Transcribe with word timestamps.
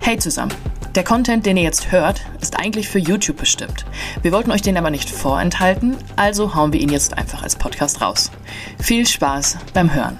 Hey 0.00 0.18
zusammen! 0.18 0.52
Der 0.94 1.04
Content, 1.04 1.44
den 1.44 1.56
ihr 1.56 1.64
jetzt 1.64 1.92
hört, 1.92 2.22
ist 2.40 2.58
eigentlich 2.58 2.88
für 2.88 2.98
YouTube 2.98 3.36
bestimmt. 3.36 3.84
Wir 4.22 4.32
wollten 4.32 4.50
euch 4.50 4.62
den 4.62 4.76
aber 4.76 4.90
nicht 4.90 5.10
vorenthalten, 5.10 5.96
also 6.16 6.54
hauen 6.54 6.72
wir 6.72 6.80
ihn 6.80 6.88
jetzt 6.88 7.18
einfach 7.18 7.42
als 7.42 7.56
Podcast 7.56 8.00
raus. 8.00 8.30
Viel 8.78 9.06
Spaß 9.06 9.58
beim 9.74 9.92
Hören! 9.92 10.18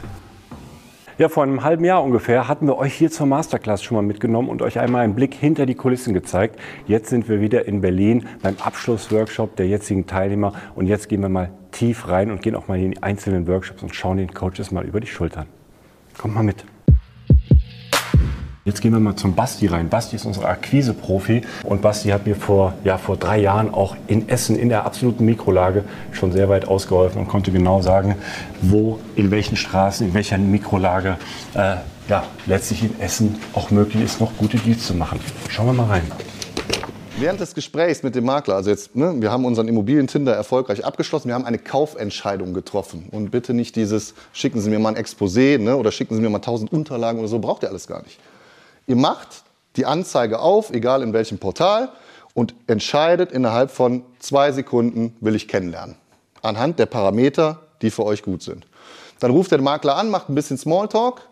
Ja, 1.19 1.31
vor 1.31 1.45
einem 1.45 1.65
halben 1.65 1.87
Jahr 1.87 2.05
ungefähr 2.05 2.47
hatten 2.47 2.67
wir 2.67 2.77
euch 2.77 2.93
hier 2.93 3.11
zur 3.11 3.27
Masterclass 3.27 3.83
schon 3.83 3.95
mal 3.95 4.03
mitgenommen 4.03 4.51
und 4.51 4.61
euch 4.61 4.79
einmal 4.79 5.03
einen 5.03 5.15
Blick 5.15 5.33
hinter 5.33 5.65
die 5.65 5.75
Kulissen 5.75 6.13
gezeigt. 6.13 6.61
Jetzt 6.87 7.09
sind 7.09 7.27
wir 7.27 7.41
wieder 7.41 7.67
in 7.67 7.81
Berlin 7.81 8.27
beim 8.43 8.57
Abschlussworkshop 8.63 9.57
der 9.57 9.67
jetzigen 9.67 10.07
Teilnehmer 10.07 10.53
und 10.75 10.89
jetzt 10.89 11.09
gehen 11.09 11.23
wir 11.23 11.31
mal 11.31 11.53
tief 11.73 12.09
rein 12.09 12.31
und 12.31 12.43
gehen 12.43 12.55
auch 12.55 12.69
mal 12.69 12.79
in 12.79 12.91
die 12.91 13.03
einzelnen 13.03 13.47
Workshops 13.47 13.83
und 13.83 13.95
schauen 13.95 14.19
den 14.19 14.35
Coaches 14.35 14.73
mal 14.73 14.85
über 14.85 15.01
die 15.01 15.07
Schultern. 15.07 15.47
Kommt 16.19 16.35
mal 16.35 16.43
mit. 16.43 16.67
Jetzt 18.67 18.81
gehen 18.81 18.93
wir 18.93 18.99
mal 18.99 19.15
zum 19.15 19.37
Basti 19.37 19.69
rein. 19.69 19.89
Basti 19.89 20.17
ist 20.17 20.25
unser 20.25 20.49
Akquise-Profi 20.49 21.43
und 21.63 21.83
Basti 21.83 22.09
hat 22.09 22.27
mir 22.27 22.35
vor, 22.35 22.75
ja, 22.83 22.99
vor 22.99 23.17
drei 23.17 23.39
Jahren 23.39 23.73
auch 23.73 23.97
in 24.09 24.29
Essen 24.29 24.59
in 24.59 24.69
der 24.71 24.85
absoluten 24.85 25.25
Mikrolage 25.25 25.85
schon 26.11 26.33
sehr 26.33 26.49
weit 26.49 26.67
ausgeholfen 26.67 27.21
und 27.21 27.29
konnte 27.29 27.53
genau 27.53 27.81
sagen, 27.81 28.17
wo, 28.63 28.99
in 29.15 29.31
welchen 29.31 29.55
Straßen, 29.57 30.09
in 30.09 30.15
welcher 30.15 30.37
Mikrolage 30.39 31.17
äh, 31.55 31.77
ja, 32.09 32.25
letztlich 32.47 32.83
in 32.83 32.99
Essen 32.99 33.37
auch 33.53 33.71
möglich 33.71 34.03
ist, 34.03 34.21
noch 34.21 34.37
gute 34.37 34.57
Deals 34.57 34.85
zu 34.85 34.95
machen. 34.95 35.21
Schauen 35.49 35.67
wir 35.67 35.73
mal 35.73 35.87
rein. 35.87 36.11
Während 37.21 37.39
des 37.39 37.55
Gesprächs 37.55 38.03
mit 38.03 38.17
dem 38.17 38.25
Makler, 38.25 38.57
also 38.57 38.71
jetzt, 38.71 38.97
ne, 38.97 39.15
wir 39.21 39.31
haben 39.31 39.45
unseren 39.45 39.69
Immobilientinder 39.69 40.35
erfolgreich 40.35 40.85
abgeschlossen, 40.85 41.29
wir 41.29 41.37
haben 41.37 41.45
eine 41.45 41.59
Kaufentscheidung 41.59 42.53
getroffen. 42.53 43.07
Und 43.13 43.31
bitte 43.31 43.55
nicht 43.55 43.77
dieses, 43.77 44.15
schicken 44.33 44.61
Sie 44.61 44.71
mir 44.71 44.81
mal 44.81 44.97
ein 44.97 45.03
Exposé 45.03 45.57
ne, 45.57 45.77
oder 45.77 45.93
schicken 45.93 46.17
Sie 46.17 46.21
mir 46.21 46.31
mal 46.31 46.41
tausend 46.41 46.73
Unterlagen 46.73 47.21
oder 47.21 47.29
so, 47.29 47.39
braucht 47.39 47.63
ihr 47.63 47.69
alles 47.69 47.87
gar 47.87 48.03
nicht. 48.03 48.19
Ihr 48.87 48.97
macht 48.97 49.29
die 49.77 49.87
Anzeige 49.87 50.39
auf, 50.39 50.71
egal 50.71 51.03
in 51.03 51.13
welchem 51.13 51.39
Portal, 51.39 51.91
und 52.35 52.55
entscheidet 52.67 53.33
innerhalb 53.33 53.71
von 53.71 54.05
zwei 54.19 54.53
Sekunden, 54.53 55.17
will 55.21 55.35
ich 55.35 55.49
kennenlernen. 55.49 55.97
Anhand 56.43 56.79
der 56.79 56.87
Parameter, 56.87 57.61
die 57.83 57.91
für 57.91 58.05
euch 58.05 58.23
gut 58.23 58.43
sind. 58.43 58.67
Dann 59.21 59.31
ruft 59.31 59.51
der 59.51 59.61
Makler 59.61 59.97
an, 59.97 60.11
macht 60.11 60.29
ein 60.29 60.35
bisschen 60.35 60.59
Smalltalk 60.59 61.23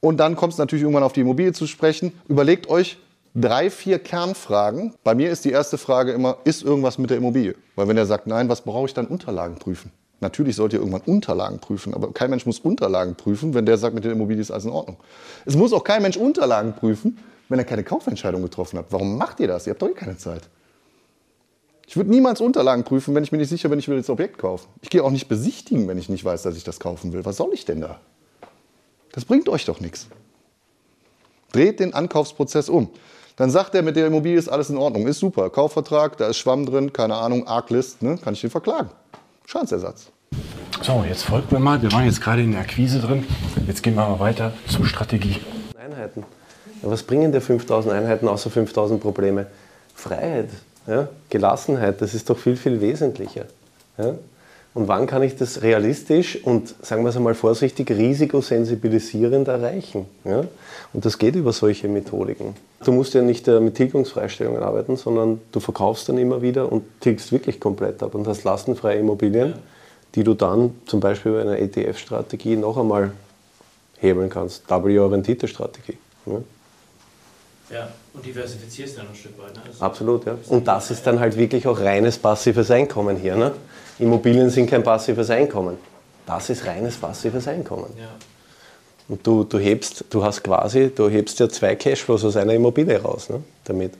und 0.00 0.18
dann 0.18 0.36
kommt 0.36 0.52
es 0.52 0.58
natürlich 0.58 0.82
irgendwann 0.82 1.04
auf 1.04 1.12
die 1.12 1.20
Immobilie 1.20 1.52
zu 1.52 1.66
sprechen. 1.66 2.12
Überlegt 2.28 2.68
euch 2.68 2.98
drei, 3.34 3.70
vier 3.70 3.98
Kernfragen. 3.98 4.94
Bei 5.04 5.14
mir 5.14 5.30
ist 5.30 5.44
die 5.44 5.50
erste 5.50 5.78
Frage 5.78 6.12
immer, 6.12 6.38
ist 6.44 6.62
irgendwas 6.62 6.98
mit 6.98 7.10
der 7.10 7.16
Immobilie? 7.16 7.54
Weil 7.76 7.88
wenn 7.88 7.96
er 7.96 8.06
sagt 8.06 8.26
nein, 8.26 8.48
was 8.48 8.62
brauche 8.62 8.86
ich 8.86 8.94
dann 8.94 9.06
Unterlagen 9.06 9.56
prüfen? 9.56 9.92
Natürlich 10.20 10.56
sollt 10.56 10.72
ihr 10.72 10.80
irgendwann 10.80 11.02
Unterlagen 11.02 11.60
prüfen, 11.60 11.94
aber 11.94 12.12
kein 12.12 12.30
Mensch 12.30 12.44
muss 12.44 12.58
Unterlagen 12.58 13.14
prüfen, 13.14 13.54
wenn 13.54 13.66
der 13.66 13.78
sagt, 13.78 13.94
mit 13.94 14.04
der 14.04 14.12
Immobilie 14.12 14.40
ist 14.40 14.50
alles 14.50 14.64
in 14.64 14.70
Ordnung. 14.70 14.96
Es 15.44 15.54
muss 15.54 15.72
auch 15.72 15.84
kein 15.84 16.02
Mensch 16.02 16.16
Unterlagen 16.16 16.74
prüfen, 16.74 17.18
wenn 17.48 17.58
er 17.58 17.64
keine 17.64 17.84
Kaufentscheidung 17.84 18.42
getroffen 18.42 18.78
hat. 18.78 18.86
Warum 18.90 19.16
macht 19.16 19.38
ihr 19.40 19.46
das? 19.46 19.66
Ihr 19.66 19.72
habt 19.72 19.82
doch 19.82 19.88
eh 19.88 19.94
keine 19.94 20.16
Zeit. 20.16 20.48
Ich 21.86 21.96
würde 21.96 22.10
niemals 22.10 22.40
Unterlagen 22.40 22.84
prüfen, 22.84 23.14
wenn 23.14 23.24
ich 23.24 23.32
mir 23.32 23.38
nicht 23.38 23.48
sicher 23.48 23.68
bin, 23.68 23.78
ich 23.78 23.88
will 23.88 23.96
das 23.96 24.10
Objekt 24.10 24.38
kaufen. 24.38 24.68
Ich 24.82 24.90
gehe 24.90 25.02
auch 25.02 25.10
nicht 25.10 25.28
besichtigen, 25.28 25.88
wenn 25.88 25.96
ich 25.96 26.08
nicht 26.08 26.24
weiß, 26.24 26.42
dass 26.42 26.56
ich 26.56 26.64
das 26.64 26.80
kaufen 26.80 27.12
will. 27.12 27.24
Was 27.24 27.36
soll 27.36 27.54
ich 27.54 27.64
denn 27.64 27.80
da? 27.80 28.00
Das 29.12 29.24
bringt 29.24 29.48
euch 29.48 29.64
doch 29.64 29.80
nichts. 29.80 30.08
Dreht 31.52 31.80
den 31.80 31.94
Ankaufsprozess 31.94 32.68
um. 32.68 32.90
Dann 33.36 33.50
sagt 33.50 33.74
er, 33.74 33.82
mit 33.82 33.96
der 33.96 34.08
Immobilie 34.08 34.36
ist 34.36 34.48
alles 34.48 34.68
in 34.68 34.76
Ordnung. 34.76 35.06
Ist 35.06 35.20
super. 35.20 35.48
Kaufvertrag, 35.48 36.16
da 36.18 36.26
ist 36.26 36.36
Schwamm 36.36 36.66
drin, 36.66 36.92
keine 36.92 37.14
Ahnung, 37.14 37.46
Arglist, 37.46 38.02
ne? 38.02 38.18
kann 38.22 38.34
ich 38.34 38.40
den 38.40 38.50
verklagen. 38.50 38.90
Schadensersatz. 39.48 40.08
So, 40.82 41.06
jetzt 41.08 41.22
folgt 41.22 41.52
mir 41.52 41.58
mal. 41.58 41.80
Wir 41.80 41.90
waren 41.92 42.04
jetzt 42.04 42.20
gerade 42.20 42.42
in 42.42 42.52
der 42.52 42.60
Akquise 42.60 43.00
drin. 43.00 43.24
Jetzt 43.66 43.82
gehen 43.82 43.94
wir 43.94 44.06
mal 44.06 44.20
weiter 44.20 44.52
zur 44.68 44.84
Strategie. 44.84 45.40
Einheiten. 45.82 46.24
Ja, 46.82 46.90
was 46.90 47.02
bringen 47.02 47.32
dir 47.32 47.40
5000 47.40 47.94
Einheiten 47.94 48.28
außer 48.28 48.50
5000 48.50 49.00
Probleme? 49.00 49.46
Freiheit, 49.94 50.50
ja? 50.86 51.08
Gelassenheit, 51.30 52.02
das 52.02 52.12
ist 52.12 52.28
doch 52.28 52.36
viel, 52.36 52.56
viel 52.56 52.78
wesentlicher. 52.82 53.46
Ja? 53.96 54.16
Und 54.78 54.86
wann 54.86 55.08
kann 55.08 55.24
ich 55.24 55.34
das 55.34 55.62
realistisch 55.62 56.38
und, 56.44 56.72
sagen 56.82 57.02
wir 57.02 57.08
es 57.08 57.16
einmal 57.16 57.34
vorsichtig, 57.34 57.90
risikosensibilisierend 57.90 59.48
erreichen? 59.48 60.06
Ja? 60.24 60.44
Und 60.92 61.04
das 61.04 61.18
geht 61.18 61.34
über 61.34 61.52
solche 61.52 61.88
Methodiken. 61.88 62.54
Du 62.84 62.92
musst 62.92 63.12
ja 63.14 63.22
nicht 63.22 63.48
äh, 63.48 63.58
mit 63.58 63.74
Tilgungsfreistellungen 63.74 64.62
arbeiten, 64.62 64.94
sondern 64.94 65.40
du 65.50 65.58
verkaufst 65.58 66.08
dann 66.08 66.16
immer 66.16 66.42
wieder 66.42 66.70
und 66.70 66.84
tilgst 67.00 67.32
wirklich 67.32 67.58
komplett 67.58 68.04
ab 68.04 68.14
und 68.14 68.28
hast 68.28 68.44
lastenfreie 68.44 69.00
Immobilien, 69.00 69.54
die 70.14 70.22
du 70.22 70.34
dann 70.34 70.76
zum 70.86 71.00
Beispiel 71.00 71.32
bei 71.32 71.40
einer 71.40 71.58
ETF-Strategie 71.58 72.54
noch 72.54 72.76
einmal 72.76 73.10
hebeln 73.96 74.30
kannst. 74.30 74.70
W-orientierte 74.70 75.48
Strategie. 75.48 75.98
Ja? 76.26 76.40
Ja, 77.70 77.88
und 78.14 78.24
diversifizierst 78.24 78.98
dann 78.98 79.08
ein 79.08 79.14
Stück 79.14 79.38
weit. 79.38 79.54
Ne? 79.54 79.62
Also 79.66 79.84
Absolut, 79.84 80.26
ja. 80.26 80.36
Und 80.48 80.66
das 80.66 80.90
ist 80.90 81.06
dann 81.06 81.20
halt 81.20 81.36
wirklich 81.36 81.66
auch 81.66 81.78
reines 81.78 82.18
passives 82.18 82.70
Einkommen 82.70 83.16
hier. 83.16 83.36
Ne? 83.36 83.52
Immobilien 83.98 84.50
sind 84.50 84.68
kein 84.70 84.82
passives 84.82 85.30
Einkommen. 85.30 85.76
Das 86.26 86.50
ist 86.50 86.66
reines 86.66 86.96
passives 86.96 87.46
Einkommen. 87.48 87.92
Ja. 87.98 88.08
Und 89.08 89.26
du, 89.26 89.44
du 89.44 89.58
hebst, 89.58 90.04
du 90.10 90.22
hast 90.22 90.42
quasi, 90.44 90.90
du 90.94 91.08
hebst 91.08 91.40
ja 91.40 91.48
zwei 91.48 91.74
Cashflows 91.74 92.24
aus 92.24 92.36
einer 92.36 92.52
Immobilie 92.52 93.00
raus 93.00 93.30
ne, 93.30 93.42
damit. 93.64 93.94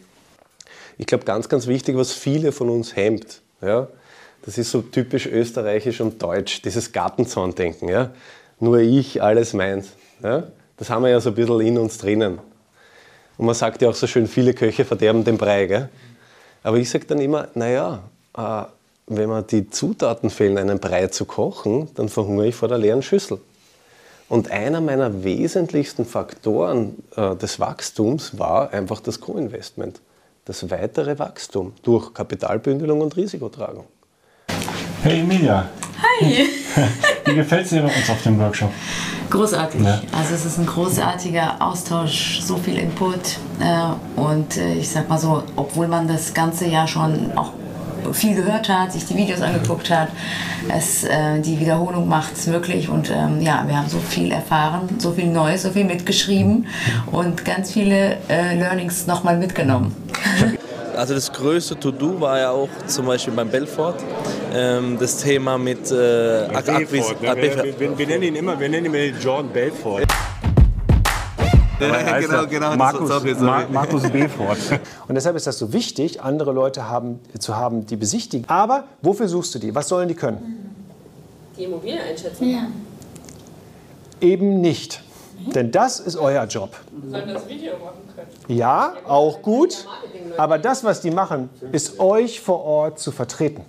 Ich 0.99 1.07
glaube, 1.07 1.25
ganz, 1.25 1.49
ganz 1.49 1.67
wichtig, 1.67 1.97
was 1.97 2.13
viele 2.13 2.53
von 2.53 2.69
uns 2.69 2.97
hemmt, 2.97 3.41
ja, 3.63 3.89
das 4.43 4.59
ist 4.59 4.71
so 4.71 4.83
typisch 4.83 5.27
österreichisch 5.27 6.01
und 6.01 6.23
deutsch, 6.23 6.63
dieses 6.63 6.93
Gartenzaundenken. 6.93 7.89
Ja. 7.89 8.13
Nur 8.61 8.79
ich, 8.79 9.23
alles 9.23 9.53
meins. 9.53 9.89
Ja. 10.23 10.45
Das 10.77 10.91
haben 10.91 11.03
wir 11.03 11.11
ja 11.11 11.21
so 11.21 11.31
ein 11.31 11.35
bisschen 11.35 11.61
in 11.61 11.79
uns 11.79 11.99
drinnen. 11.99 12.39
Und 13.39 13.47
man 13.47 13.55
sagt 13.55 13.81
ja 13.81 13.89
auch 13.89 13.95
so 13.95 14.07
schön, 14.07 14.27
viele 14.27 14.53
Köche 14.53 14.85
verderben 14.85 15.25
den 15.25 15.39
Brei. 15.39 15.67
Gell? 15.67 15.89
Aber 16.63 16.77
ich 16.77 16.91
sage 16.91 17.07
dann 17.07 17.21
immer, 17.21 17.49
naja, 17.55 18.03
äh, 18.37 18.63
wenn 19.07 19.29
mir 19.29 19.43
die 19.43 19.71
Zutaten 19.71 20.29
fehlen, 20.29 20.59
einen 20.59 20.81
Brei 20.81 21.07
zu 21.07 21.25
kochen, 21.25 21.89
dann 21.95 22.09
verhungere 22.09 22.49
ich 22.49 22.55
vor 22.55 22.69
der 22.69 22.79
leeren 22.79 23.03
Schüssel. 23.03 23.41
Und 24.29 24.51
einer 24.51 24.83
meiner 24.83 25.25
wesentlichsten 25.25 26.05
Faktoren 26.05 27.03
äh, 27.17 27.35
des 27.37 27.59
Wachstums 27.59 28.39
war 28.39 28.73
einfach 28.73 29.01
das 29.01 29.21
Co-Investment. 29.21 30.01
Das 30.45 30.71
weitere 30.71 31.19
Wachstum 31.19 31.73
durch 31.83 32.13
Kapitalbündelung 32.13 33.01
und 33.01 33.17
Risikotragung. 33.17 33.85
Hey 35.03 35.21
Emilia. 35.21 35.69
Hi. 36.21 36.49
Wie 37.25 37.35
gefällt 37.35 37.65
es 37.65 37.71
dir 37.71 37.83
bei 37.83 37.95
uns 37.95 38.11
auf 38.11 38.23
dem 38.23 38.39
Workshop? 38.39 38.71
Großartig. 39.31 39.83
Ja. 39.83 40.01
Also 40.17 40.35
es 40.35 40.45
ist 40.45 40.59
ein 40.59 40.67
großartiger 40.67 41.57
Austausch, 41.61 42.41
so 42.41 42.57
viel 42.57 42.79
Input 42.79 43.39
äh, 43.61 44.21
und 44.21 44.57
äh, 44.57 44.75
ich 44.75 44.89
sag 44.89 45.09
mal 45.09 45.19
so, 45.19 45.43
obwohl 45.57 45.89
man 45.89 46.09
das 46.09 46.33
ganze 46.33 46.67
Jahr 46.67 46.89
schon 46.89 47.33
auch 47.37 47.53
viel 48.13 48.35
gehört 48.35 48.69
hat, 48.69 48.93
sich 48.93 49.05
die 49.05 49.17
Videos 49.17 49.43
angeguckt 49.43 49.91
hat, 49.91 50.09
es, 50.75 51.05
äh, 51.05 51.41
die 51.41 51.61
Wiederholung 51.61 52.09
macht 52.09 52.35
es 52.35 52.47
möglich 52.47 52.89
und 52.89 53.11
ähm, 53.11 53.41
ja, 53.41 53.65
wir 53.67 53.77
haben 53.77 53.89
so 53.89 53.99
viel 53.99 54.33
erfahren, 54.33 54.89
so 54.99 55.13
viel 55.13 55.27
Neues, 55.27 55.63
so 55.63 55.71
viel 55.71 55.85
mitgeschrieben 55.85 56.67
und 57.07 57.45
ganz 57.45 57.73
viele 57.73 58.17
äh, 58.29 58.57
Learnings 58.57 59.07
nochmal 59.07 59.37
mitgenommen. 59.37 59.95
Also 60.99 61.15
das 61.15 61.33
größte 61.33 61.79
To-Do 61.79 62.21
war 62.21 62.41
ja 62.41 62.51
auch 62.51 62.69
zum 62.89 63.07
Beispiel 63.07 63.33
beim 63.33 63.49
Belfort 63.49 63.95
ähm, 64.53 64.99
das 64.99 65.19
Thema 65.19 65.57
mit 65.57 65.93
äh, 65.93 65.95
Akquis- 65.95 66.91
ne? 66.91 67.17
Wir, 67.21 67.35
Belfort. 67.37 67.79
wir, 67.79 67.99
wir 67.99 68.07
nennen 68.09 68.23
ihn 68.25 68.35
immer, 68.35 68.59
wir 68.59 68.69
nennen 68.69 68.93
ihn 68.93 69.15
Jordan 69.21 69.53
Belfort. 69.53 70.03
Ja, 71.79 72.19
genau, 72.19 72.47
genau. 72.49 72.75
Markus, 72.75 73.09
sorry, 73.09 73.33
sorry. 73.37 73.67
Markus 73.71 74.11
Belfort. 74.11 74.59
Und 75.07 75.15
deshalb 75.15 75.37
ist 75.37 75.47
das 75.47 75.57
so 75.61 75.73
wichtig, 75.73 76.21
andere 76.21 76.51
Leute 76.51 76.89
haben, 76.89 77.21
zu 77.39 77.57
haben, 77.57 77.87
die 77.87 77.95
besichtigen. 77.95 78.49
Aber 78.49 78.83
wofür 79.01 79.29
suchst 79.29 79.55
du 79.55 79.61
die? 79.61 79.73
Was 79.77 79.87
sollen 79.87 80.09
die 80.09 80.17
können? 80.17 80.75
Die 81.57 81.63
Immobilie 81.63 82.03
einschätzen. 82.03 82.51
Ja. 82.51 82.67
Eben 84.21 84.61
nicht. 84.61 85.01
Denn 85.55 85.71
das 85.71 86.01
ist 86.01 86.17
euer 86.17 86.45
Job. 86.45 86.77
Sollen 87.11 87.33
das 87.33 87.49
Video 87.49 87.73
machen 87.73 88.03
können. 88.15 88.57
Ja, 88.59 88.95
auch 89.07 89.43
gut. 89.43 89.87
Aber 90.37 90.59
das, 90.59 90.85
was 90.85 91.01
die 91.01 91.11
machen, 91.11 91.51
ist 91.73 92.01
euch 92.01 92.41
vor 92.41 92.65
Ort 92.65 92.99
zu 92.99 93.13
vertreten. 93.13 93.65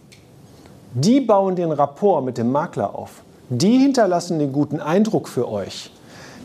Die 0.94 1.22
bauen 1.22 1.56
den 1.56 1.72
Rapport 1.72 2.24
mit 2.26 2.38
dem 2.38 2.52
Makler 2.52 2.96
auf. 2.96 3.22
Die 3.50 3.78
hinterlassen 3.78 4.40
den 4.40 4.52
guten 4.52 4.80
Eindruck 4.80 5.28
für 5.28 5.48
euch. 5.50 5.92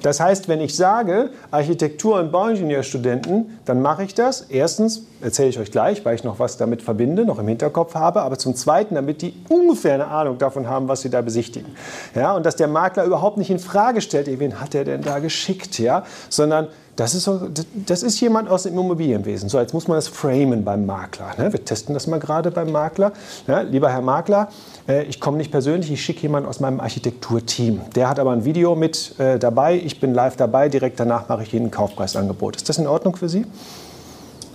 Das 0.03 0.21
heißt, 0.21 0.49
wenn 0.49 0.61
ich 0.61 0.77
sage, 0.77 1.31
Architektur- 1.51 2.21
und 2.21 2.31
Bauingenieurstudenten, 2.31 3.59
dann 3.65 3.81
mache 3.81 4.05
ich 4.05 4.15
das. 4.15 4.43
Erstens, 4.43 5.07
erzähle 5.25 5.49
ich 5.49 5.59
euch 5.59 5.71
gleich, 5.71 6.05
weil 6.05 6.15
ich 6.15 6.23
noch 6.23 6.39
was 6.39 6.57
damit 6.57 6.83
verbinde, 6.83 7.25
noch 7.25 7.39
im 7.39 7.49
Hinterkopf 7.49 7.95
habe. 7.95 8.23
Aber 8.23 8.39
zum 8.39 8.55
Zweiten, 8.55 8.95
damit 8.95 9.23
die 9.23 9.35
ungefähr 9.49 9.95
eine 9.95 10.07
Ahnung 10.07 10.39
davon 10.39 10.69
haben, 10.69 10.87
was 10.87 11.01
sie 11.01 11.11
da 11.11 11.23
besichtigen. 11.23 11.75
Ja, 12.15 12.35
und 12.35 12.45
dass 12.47 12.57
der 12.57 12.69
Makler 12.69 13.05
überhaupt 13.05 13.39
nicht 13.39 13.51
in 13.51 13.59
Frage 13.59 14.01
stellt, 14.01 14.29
wen 14.39 14.61
hat 14.61 14.75
er 14.75 14.85
denn 14.85 15.03
da 15.03 15.19
geschickt, 15.19 15.79
ja? 15.79 16.05
sondern 16.29 16.69
das 16.97 17.15
ist, 17.15 17.25
so, 17.25 17.49
das 17.75 18.05
ist 18.05 18.21
jemand 18.21 18.49
aus 18.49 18.65
dem 18.65 18.75
Immobilienwesen. 18.75 19.49
So, 19.49 19.59
jetzt 19.59 19.75
muss 19.75 19.89
man 19.89 19.97
das 19.97 20.07
framen 20.07 20.65
beim 20.65 20.87
Makler. 20.87 21.33
Ne? 21.39 21.53
Wir 21.53 21.65
testen 21.65 21.93
das 21.93 22.07
mal 22.07 22.21
gerade 22.21 22.53
beim 22.53 22.71
Makler. 22.71 23.13
Ja, 23.49 23.63
lieber 23.63 23.91
Herr 23.91 24.01
Makler, 24.01 24.49
äh, 24.87 25.03
ich 25.05 25.21
komme 25.21 25.39
nicht 25.39 25.51
persönlich, 25.51 25.91
ich 25.91 26.05
schicke 26.05 26.23
jemanden 26.23 26.49
aus 26.49 26.61
meinem 26.61 26.79
Architekturteam. 26.79 27.81
Der 27.97 28.09
hat 28.09 28.21
aber 28.21 28.31
ein 28.31 28.45
Video 28.45 28.77
mit 28.77 29.19
äh, 29.19 29.41
dabei, 29.41 29.77
ich 29.77 29.99
bin 29.99 30.15
live 30.15 30.37
dabei, 30.37 30.69
direkt 30.69 31.01
danach 31.01 31.29
mache 31.29 31.43
ich 31.43 31.53
Ihnen 31.53 31.67
ein 31.67 31.71
Kaufpreisangebot. 31.73 32.57
Ist 32.57 32.69
das 32.69 32.79
in 32.79 32.87
Ordnung 32.87 33.17
für 33.17 33.29
Sie? 33.29 33.45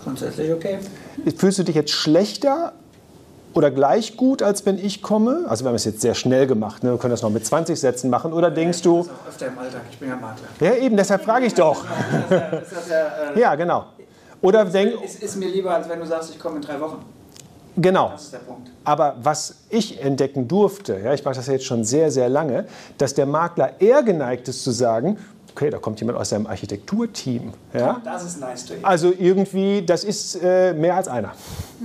Grundsätzlich 0.04 0.52
okay. 0.54 0.80
Fühlst 1.38 1.60
du 1.60 1.64
dich 1.64 1.76
jetzt 1.76 1.92
schlechter 1.92 2.74
oder 3.54 3.72
gleich 3.72 4.16
gut, 4.16 4.42
als 4.42 4.66
wenn 4.66 4.78
ich 4.78 5.02
komme? 5.02 5.46
Also 5.48 5.64
wir 5.66 5.70
haben 5.70 5.76
es 5.76 5.86
jetzt 5.86 6.02
sehr 6.02 6.14
schnell 6.16 6.48
gemacht, 6.48 6.84
ne? 6.84 6.92
wir 6.92 6.98
können 6.98 7.12
das 7.12 7.22
noch 7.22 7.30
mit 7.32 7.46
20 7.46 7.80
Sätzen 7.80 8.10
machen. 8.10 8.32
Oder 8.34 8.52
denkst 8.52 8.82
du, 8.82 8.98
Das 9.00 9.08
ist 9.08 9.12
auch 9.12 9.28
öfter 9.28 9.48
im 9.48 9.58
Alltag. 9.60 9.82
Ich 9.92 9.98
bin 9.98 10.10
ja 10.10 10.16
Makler. 10.16 10.48
ja 10.60 10.76
eben, 10.76 10.96
deshalb 10.96 11.24
frage 11.24 11.46
ich 11.46 11.54
doch. 11.54 11.84
Ja, 13.36 13.54
äh, 13.54 13.58
genau. 13.58 13.86
Oder 14.42 14.66
denk, 14.66 15.04
ist, 15.04 15.22
ist 15.22 15.36
mir 15.36 15.50
lieber, 15.50 15.74
als 15.74 15.90
wenn 15.90 16.00
du 16.00 16.06
sagst, 16.06 16.30
ich 16.30 16.40
komme 16.40 16.58
in 16.58 16.62
drei 16.62 16.80
Wochen. 16.80 17.04
genau. 17.76 18.10
Das 18.12 18.24
ist 18.26 18.34
der 18.34 18.38
Punkt. 18.40 18.70
Aber 18.86 19.18
was 19.22 19.56
ich 19.70 20.02
entdecken 20.02 20.48
durfte, 20.48 20.98
ja, 21.04 21.14
ich 21.14 21.26
mache 21.26 21.36
das 21.36 21.48
ja 21.48 21.54
jetzt 21.54 21.66
schon 21.66 21.84
sehr, 21.84 22.10
sehr 22.10 22.30
lange, 22.30 22.66
dass 22.98 23.14
der 23.14 23.26
Makler 23.26 23.74
eher 23.82 24.02
geneigt 24.04 24.48
ist 24.48 24.64
zu 24.64 24.72
sagen, 24.72 25.18
okay, 25.52 25.70
da 25.70 25.78
kommt 25.78 26.00
jemand 26.00 26.18
aus 26.18 26.30
seinem 26.30 26.48
Architekturteam. 26.48 27.54
Ja? 27.74 28.02
Das 28.04 28.24
ist 28.24 28.40
nice 28.40 28.66
to 28.66 28.74
hear. 28.74 28.86
Also 28.86 29.14
irgendwie, 29.18 29.84
das 29.86 30.04
ist 30.04 30.36
äh, 30.42 30.74
mehr 30.74 30.96
als 30.96 31.08
einer. 31.08 31.34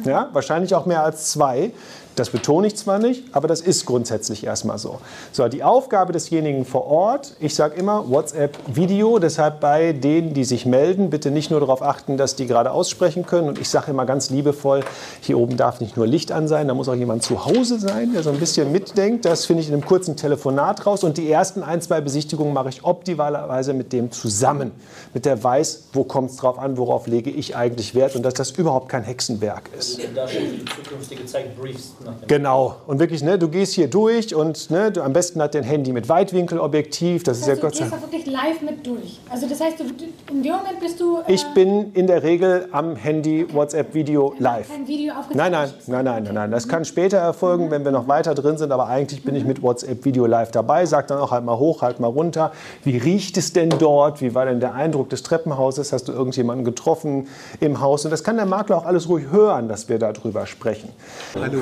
Ja? 0.04 0.28
Wahrscheinlich 0.32 0.74
auch 0.74 0.86
mehr 0.86 1.02
als 1.02 1.30
zwei. 1.30 1.72
Das 2.16 2.30
betone 2.30 2.68
ich 2.68 2.76
zwar 2.76 2.98
nicht, 2.98 3.24
aber 3.32 3.48
das 3.48 3.60
ist 3.60 3.86
grundsätzlich 3.86 4.44
erstmal 4.44 4.78
so. 4.78 5.00
So, 5.32 5.48
die 5.48 5.64
Aufgabe 5.64 6.12
desjenigen 6.12 6.64
vor 6.64 6.86
Ort, 6.86 7.34
ich 7.40 7.54
sage 7.56 7.74
immer 7.74 8.08
WhatsApp-Video, 8.08 9.18
deshalb 9.18 9.58
bei 9.60 9.92
denen, 9.92 10.32
die 10.32 10.44
sich 10.44 10.64
melden, 10.64 11.10
bitte 11.10 11.32
nicht 11.32 11.50
nur 11.50 11.58
darauf 11.58 11.82
achten, 11.82 12.16
dass 12.16 12.36
die 12.36 12.46
gerade 12.46 12.70
aussprechen 12.70 13.26
können. 13.26 13.48
Und 13.48 13.58
ich 13.58 13.68
sage 13.68 13.90
immer 13.90 14.06
ganz 14.06 14.30
liebevoll, 14.30 14.84
hier 15.20 15.38
oben 15.38 15.56
darf 15.56 15.80
nicht 15.80 15.96
nur 15.96 16.06
Licht 16.06 16.30
an 16.30 16.46
sein, 16.46 16.68
da 16.68 16.74
muss 16.74 16.88
auch 16.88 16.94
jemand 16.94 17.24
zu 17.24 17.46
Hause 17.46 17.80
sein, 17.80 18.12
der 18.12 18.22
so 18.22 18.30
ein 18.30 18.38
bisschen 18.38 18.70
mitdenkt. 18.70 19.24
Das 19.24 19.46
finde 19.46 19.62
ich 19.62 19.68
in 19.68 19.74
einem 19.74 19.84
kurzen 19.84 20.16
Telefonat 20.16 20.86
raus. 20.86 21.02
Und 21.02 21.18
die 21.18 21.28
ersten 21.28 21.64
ein, 21.64 21.80
zwei 21.80 22.00
Besichtigungen 22.00 22.54
mache 22.54 22.68
ich 22.68 22.84
optimalerweise 22.84 23.74
mit 23.74 23.92
dem 23.92 24.12
zusammen. 24.12 24.70
Mit 25.12 25.24
der 25.24 25.42
weiß, 25.42 25.88
wo 25.92 26.04
kommt 26.04 26.30
es 26.30 26.36
drauf 26.36 26.60
an, 26.60 26.76
worauf 26.76 27.08
lege 27.08 27.30
ich 27.30 27.56
eigentlich 27.56 27.96
Wert 27.96 28.14
und 28.14 28.22
dass 28.22 28.34
das 28.34 28.52
überhaupt 28.52 28.88
kein 28.88 29.02
Hexenwerk 29.02 29.70
ist. 29.76 29.98
Da 30.14 30.28
schon 30.28 30.42
die 30.42 30.64
zukünftige 30.64 31.26
Zeit 31.26 31.58
briefst 31.58 31.94
Genau. 32.26 32.76
Und 32.86 32.98
wirklich, 32.98 33.22
ne, 33.22 33.38
du 33.38 33.48
gehst 33.48 33.74
hier 33.74 33.88
durch 33.88 34.34
und 34.34 34.70
ne, 34.70 34.90
du, 34.92 35.02
am 35.02 35.12
besten 35.12 35.40
hat 35.42 35.54
dein 35.54 35.62
Handy 35.64 35.92
mit 35.92 36.08
Weitwinkelobjektiv. 36.08 37.22
Das 37.22 37.38
ist 37.38 37.46
ja 37.46 37.54
Also, 37.54 37.60
du 37.62 37.66
Gott 37.66 37.76
sei 37.76 37.84
gehst 37.84 37.96
da 37.96 38.02
wirklich 38.02 38.26
live 38.26 38.60
mit 38.62 38.86
durch. 38.86 39.20
Also 39.30 39.46
das 39.48 39.60
heißt, 39.60 39.80
du, 39.80 39.84
in 40.32 40.42
dem 40.42 40.52
Moment 40.52 40.80
bist 40.80 41.00
du... 41.00 41.18
Äh, 41.18 41.32
Ich 41.32 41.44
bin 41.54 41.92
in 41.94 42.06
der 42.06 42.22
Regel 42.22 42.68
am 42.72 42.96
Handy 42.96 43.46
WhatsApp-Video 43.52 44.34
live. 44.38 44.68
kein 44.68 44.86
Video. 44.86 45.14
Nein, 45.32 45.52
nein, 45.52 45.70
nein, 45.86 46.04
nein, 46.04 46.22
nein, 46.24 46.34
nein. 46.34 46.50
Das 46.50 46.68
kann 46.68 46.84
später 46.84 47.18
erfolgen, 47.18 47.70
wenn 47.70 47.84
wir 47.84 47.92
noch 47.92 48.08
weiter 48.08 48.34
drin 48.34 48.58
sind. 48.58 48.72
Aber 48.72 48.88
eigentlich 48.88 49.22
bin 49.24 49.34
ich 49.34 49.44
mit 49.44 49.62
WhatsApp-Video 49.62 50.26
live 50.26 50.50
dabei. 50.50 50.86
Sag 50.86 51.08
dann 51.08 51.18
auch 51.18 51.30
halt 51.30 51.44
mal 51.44 51.58
hoch, 51.58 51.82
halt 51.82 52.00
mal 52.00 52.08
runter. 52.08 52.52
Wie 52.84 52.96
riecht 52.98 53.36
es 53.36 53.52
denn 53.52 53.70
dort? 53.70 54.20
Wie 54.20 54.34
war 54.34 54.44
denn 54.46 54.60
der 54.60 54.74
Eindruck 54.74 55.10
des 55.10 55.22
Treppenhauses? 55.22 55.92
Hast 55.92 56.08
du 56.08 56.12
irgendjemanden 56.12 56.64
getroffen 56.64 57.28
im 57.60 57.80
Haus? 57.80 58.04
Und 58.04 58.10
das 58.10 58.24
kann 58.24 58.36
der 58.36 58.46
Makler 58.46 58.78
auch 58.78 58.86
alles 58.86 59.08
ruhig 59.08 59.26
hören, 59.30 59.68
dass 59.68 59.88
wir 59.88 59.98
darüber 59.98 60.46
sprechen. 60.46 60.90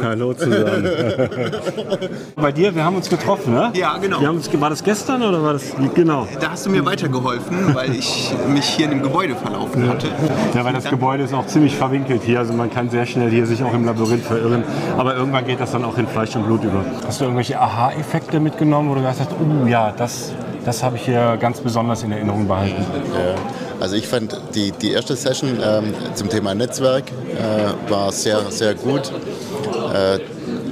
Hallo 0.02 0.31
zusammen. 0.36 0.88
Bei 2.36 2.52
dir, 2.52 2.74
wir 2.74 2.84
haben 2.84 2.96
uns 2.96 3.08
getroffen, 3.08 3.54
ne? 3.54 3.72
Ja, 3.74 3.96
genau. 3.98 4.20
Wir 4.20 4.28
haben 4.28 4.36
uns, 4.36 4.60
war 4.60 4.70
das 4.70 4.82
gestern 4.82 5.22
oder 5.22 5.42
war 5.42 5.54
das 5.54 5.72
genau? 5.94 6.26
Da 6.40 6.50
hast 6.50 6.66
du 6.66 6.70
mir 6.70 6.84
weitergeholfen, 6.84 7.74
weil 7.74 7.94
ich 7.94 8.32
mich 8.48 8.64
hier 8.64 8.86
in 8.86 8.92
dem 8.92 9.02
Gebäude 9.02 9.34
verlaufen 9.34 9.88
hatte. 9.88 10.08
Ja, 10.54 10.64
weil 10.64 10.72
das 10.72 10.84
Gebäude 10.84 11.24
ist 11.24 11.34
auch 11.34 11.46
ziemlich 11.46 11.76
verwinkelt 11.76 12.22
hier. 12.24 12.38
Also 12.38 12.52
man 12.52 12.70
kann 12.70 12.90
sehr 12.90 13.06
schnell 13.06 13.30
hier 13.30 13.46
sich 13.46 13.62
auch 13.62 13.74
im 13.74 13.84
Labyrinth 13.84 14.24
verirren. 14.24 14.64
Aber 14.96 15.16
irgendwann 15.16 15.46
geht 15.46 15.60
das 15.60 15.72
dann 15.72 15.84
auch 15.84 15.98
in 15.98 16.06
Fleisch 16.06 16.34
und 16.36 16.44
Blut 16.44 16.64
über. 16.64 16.84
Hast 17.06 17.20
du 17.20 17.24
irgendwelche 17.24 17.60
Aha-Effekte 17.60 18.40
mitgenommen, 18.40 18.90
wo 18.90 18.94
du 18.94 19.00
gesagt 19.00 19.20
hast, 19.20 19.30
oh 19.32 19.66
ja, 19.66 19.92
das, 19.96 20.32
das 20.64 20.82
habe 20.82 20.96
ich 20.96 21.02
hier 21.02 21.36
ganz 21.38 21.60
besonders 21.60 22.02
in 22.02 22.12
Erinnerung 22.12 22.46
behalten? 22.46 22.84
Ja. 23.14 23.34
Also 23.82 23.96
ich 23.96 24.06
fand 24.06 24.40
die, 24.54 24.70
die 24.70 24.92
erste 24.92 25.16
Session 25.16 25.58
ähm, 25.60 25.92
zum 26.14 26.28
Thema 26.28 26.54
Netzwerk 26.54 27.10
äh, 27.10 27.90
war 27.90 28.12
sehr, 28.12 28.48
sehr 28.52 28.76
gut. 28.76 29.12
Äh, 29.92 30.20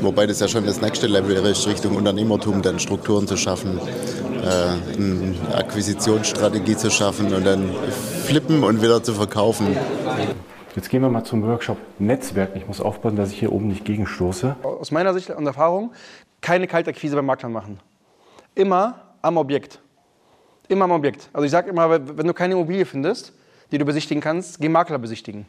wobei 0.01 0.29
das 0.29 0.39
ja 0.39 0.47
schon 0.47 0.65
das 0.65 0.81
nächste 0.81 1.09
Level 1.09 1.35
ist, 1.45 1.67
Richtung 1.67 1.97
Unternehmertum, 1.97 2.63
dann 2.63 2.79
Strukturen 2.79 3.27
zu 3.27 3.37
schaffen, 3.37 3.81
äh, 3.81 4.97
eine 4.97 5.35
Akquisitionsstrategie 5.57 6.77
zu 6.77 6.89
schaffen 6.89 7.35
und 7.35 7.45
dann 7.45 7.75
flippen 8.27 8.63
und 8.63 8.81
wieder 8.81 9.03
zu 9.03 9.15
verkaufen. 9.15 9.77
Jetzt 10.77 10.89
gehen 10.89 11.03
wir 11.03 11.09
mal 11.09 11.25
zum 11.25 11.43
Workshop 11.43 11.79
Netzwerken. 11.99 12.59
Ich 12.59 12.69
muss 12.69 12.81
aufpassen, 12.81 13.17
dass 13.17 13.33
ich 13.33 13.41
hier 13.41 13.51
oben 13.51 13.67
nicht 13.67 13.85
gegenstoße. 13.85 14.55
Aus 14.63 14.93
meiner 14.93 15.15
Sicht 15.15 15.31
und 15.31 15.45
Erfahrung, 15.49 15.91
keine 16.41 16.69
Kaltakquise 16.69 17.17
beim 17.17 17.27
Maklern 17.27 17.51
machen. 17.51 17.81
Immer 18.55 19.01
am 19.21 19.37
Objekt. 19.37 19.81
Immer 20.71 20.85
am 20.85 20.93
Objekt. 20.93 21.29
Also 21.33 21.45
ich 21.45 21.51
sage 21.51 21.69
immer, 21.69 21.91
wenn 21.91 22.27
du 22.29 22.33
keine 22.33 22.55
Immobilie 22.55 22.87
findest, 22.87 23.33
die 23.73 23.79
du 23.79 23.85
besichtigen 23.85 24.23
kannst, 24.23 24.61
geh 24.61 24.69
Makler 24.69 24.99
besichtigen. 24.99 25.45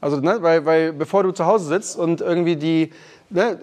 Also, 0.00 0.16
ne, 0.16 0.38
weil, 0.40 0.66
weil 0.66 0.92
bevor 0.92 1.22
du 1.22 1.30
zu 1.30 1.46
Hause 1.46 1.66
sitzt 1.66 1.96
und 1.96 2.20
irgendwie 2.20 2.56
die, 2.56 2.90
ne, 3.30 3.56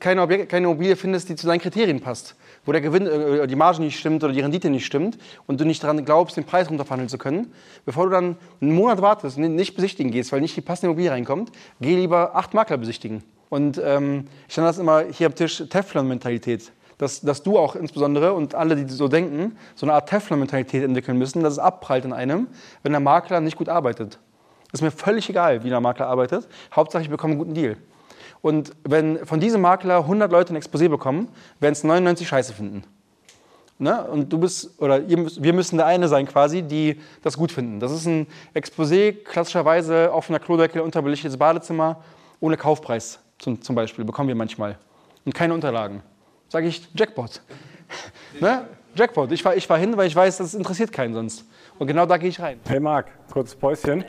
keine, 0.00 0.22
Objekt, 0.22 0.48
keine 0.48 0.66
Immobilie 0.66 0.96
findest, 0.96 1.28
die 1.28 1.36
zu 1.36 1.46
deinen 1.46 1.60
Kriterien 1.60 2.00
passt, 2.00 2.34
wo 2.66 2.72
der 2.72 2.80
Gewinn, 2.80 3.06
äh, 3.06 3.46
die 3.46 3.54
Marge 3.54 3.80
nicht 3.80 4.00
stimmt 4.00 4.24
oder 4.24 4.32
die 4.32 4.40
Rendite 4.40 4.68
nicht 4.68 4.84
stimmt 4.84 5.16
und 5.46 5.60
du 5.60 5.64
nicht 5.64 5.80
daran 5.80 6.04
glaubst, 6.04 6.36
den 6.36 6.42
Preis 6.42 6.68
runterverhandeln 6.68 7.08
zu 7.08 7.16
können, 7.16 7.52
bevor 7.86 8.06
du 8.06 8.10
dann 8.10 8.36
einen 8.60 8.74
Monat 8.74 9.00
wartest 9.00 9.36
und 9.36 9.54
nicht 9.54 9.76
besichtigen 9.76 10.10
gehst, 10.10 10.32
weil 10.32 10.40
nicht 10.40 10.56
die 10.56 10.60
passende 10.60 10.88
Immobilie 10.88 11.12
reinkommt, 11.12 11.52
geh 11.80 11.94
lieber 11.94 12.34
acht 12.34 12.52
Makler 12.52 12.78
besichtigen. 12.78 13.22
Und 13.48 13.80
ähm, 13.82 14.26
ich 14.48 14.56
nenne 14.56 14.70
das 14.70 14.78
immer 14.78 15.04
hier 15.04 15.28
am 15.28 15.36
Tisch 15.36 15.62
Teflon-Mentalität. 15.70 16.72
Dass, 16.98 17.20
dass 17.20 17.42
du 17.42 17.58
auch 17.58 17.76
insbesondere 17.76 18.32
und 18.32 18.54
alle, 18.54 18.74
die 18.74 18.92
so 18.92 19.08
denken, 19.08 19.56
so 19.76 19.86
eine 19.86 19.94
Art 19.94 20.08
Teflon-Mentalität 20.08 20.82
entwickeln 20.82 21.16
müssen, 21.16 21.42
dass 21.42 21.54
es 21.54 21.58
abprallt 21.58 22.04
in 22.04 22.12
einem, 22.12 22.48
wenn 22.82 22.92
der 22.92 23.00
Makler 23.00 23.40
nicht 23.40 23.56
gut 23.56 23.68
arbeitet. 23.68 24.18
Ist 24.72 24.82
mir 24.82 24.90
völlig 24.90 25.30
egal, 25.30 25.62
wie 25.64 25.70
der 25.70 25.80
Makler 25.80 26.08
arbeitet. 26.08 26.48
Hauptsache, 26.74 27.02
ich 27.02 27.08
bekomme 27.08 27.32
einen 27.32 27.38
guten 27.38 27.54
Deal. 27.54 27.76
Und 28.40 28.72
wenn 28.84 29.24
von 29.24 29.40
diesem 29.40 29.60
Makler 29.60 29.98
100 29.98 30.30
Leute 30.30 30.54
ein 30.54 30.60
Exposé 30.60 30.88
bekommen, 30.88 31.28
werden 31.60 31.72
es 31.72 31.84
99 31.84 32.28
Scheiße 32.28 32.52
finden. 32.52 32.84
Ne? 33.78 34.04
Und 34.04 34.32
du 34.32 34.38
bist, 34.38 34.80
oder 34.80 35.00
ihr, 35.00 35.26
wir 35.40 35.52
müssen 35.52 35.76
der 35.76 35.86
eine 35.86 36.08
sein 36.08 36.26
quasi, 36.26 36.62
die 36.62 37.00
das 37.22 37.36
gut 37.36 37.52
finden. 37.52 37.78
Das 37.78 37.92
ist 37.92 38.06
ein 38.06 38.26
Exposé, 38.54 39.12
klassischerweise 39.12 40.12
offener 40.12 40.40
Klodeckel, 40.40 40.82
unterbelichtetes 40.82 41.36
Badezimmer, 41.36 42.02
ohne 42.40 42.56
Kaufpreis 42.56 43.20
zum, 43.38 43.62
zum 43.62 43.76
Beispiel, 43.76 44.04
bekommen 44.04 44.28
wir 44.28 44.34
manchmal. 44.34 44.78
Und 45.24 45.34
keine 45.34 45.54
Unterlagen. 45.54 46.02
Sage 46.48 46.68
ich 46.68 46.88
Jackpot. 46.94 47.42
ne? 48.40 48.66
Jackpot. 48.94 49.30
Ich 49.32 49.42
fahre 49.42 49.56
ich 49.56 49.66
fahr 49.66 49.78
hin, 49.78 49.96
weil 49.96 50.06
ich 50.08 50.16
weiß, 50.16 50.38
das 50.38 50.54
interessiert 50.54 50.92
keinen 50.92 51.14
sonst. 51.14 51.44
Und 51.78 51.86
genau 51.86 52.06
da 52.06 52.16
gehe 52.16 52.30
ich 52.30 52.40
rein. 52.40 52.58
Hey 52.66 52.80
Marc, 52.80 53.06
kurzes 53.30 53.54
Päuschen. 53.54 54.04